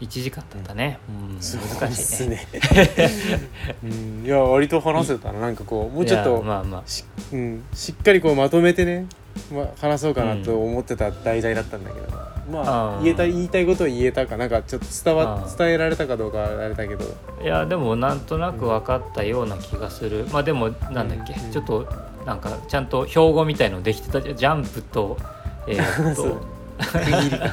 [0.00, 2.46] 1時間経ったね、うん、難しいね。
[2.50, 3.48] ですね。
[3.82, 4.24] うん。
[4.24, 5.40] いや割と話せたな。
[5.40, 6.82] なんかこうもうちょっいとやまあまあ。
[6.86, 9.06] し,、うん、しっかりこうまとめてね、
[9.52, 12.10] まあ、話そうかなと思ってた題材だったんだけど、
[12.50, 13.02] まああー。
[13.02, 14.46] 言えた言いたいことを言えたかな。
[14.46, 17.04] んかちょっと伝わ伝えられたかどうかはあれだけど。
[17.42, 21.50] いやでもなんとなく分かったような気がする、まあでもなんだっけ、うん。
[21.50, 21.88] ちょっと
[22.24, 24.20] なんかちゃんと標語みたいのできてた。
[24.22, 25.18] じゃんジャンプと
[25.66, 26.58] えーっと。
[26.78, 27.48] 区切りか、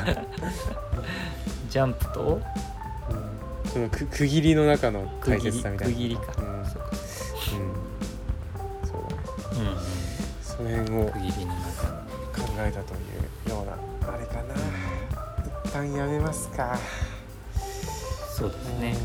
[1.76, 2.42] ジャンプと
[3.66, 5.94] うん、そのく区切りの中の大区切り切さみたいな。
[5.94, 6.66] 区切りか、うん。
[6.66, 6.90] そうか
[8.82, 9.02] うん、そう。
[9.54, 9.78] だねうんうん。
[10.42, 12.98] その辺を考区切りの中のえたとい
[13.48, 14.56] うようなあれかな。
[15.66, 16.80] 一旦やめますか。
[18.34, 18.96] そうですね、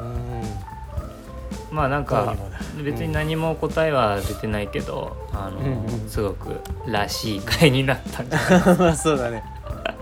[0.00, 1.76] うん。
[1.76, 5.84] まあなんかどうにもな別に何も答えは出てないけど、あの、うん。
[5.84, 6.08] うん。
[6.08, 9.44] すごくらしい回になったんじゃない まあそうだね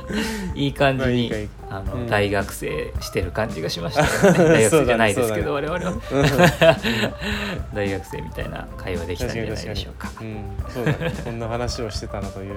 [0.54, 2.06] いい感じに、まああの、うん。
[2.06, 4.02] 大学生してる感じがしました。
[4.28, 5.90] よね大学生じゃないですけど、そう我々は。
[5.90, 5.98] うん。
[7.74, 10.10] 大学生みたいな会話できたんじゃないでしょうか。
[10.20, 11.12] うん、そうだね。
[11.24, 12.54] こんな話をしてたなというよ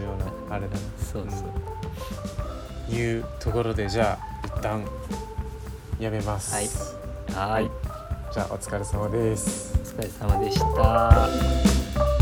[0.49, 0.79] うなあれだな
[1.11, 1.45] そうそ
[2.91, 4.83] う、いうところでじゃあ一旦
[5.99, 6.53] やめます。
[6.53, 6.69] はい。
[7.51, 7.71] はい。
[8.31, 9.73] じゃあお疲れ様です。
[9.81, 12.16] お疲れ様でした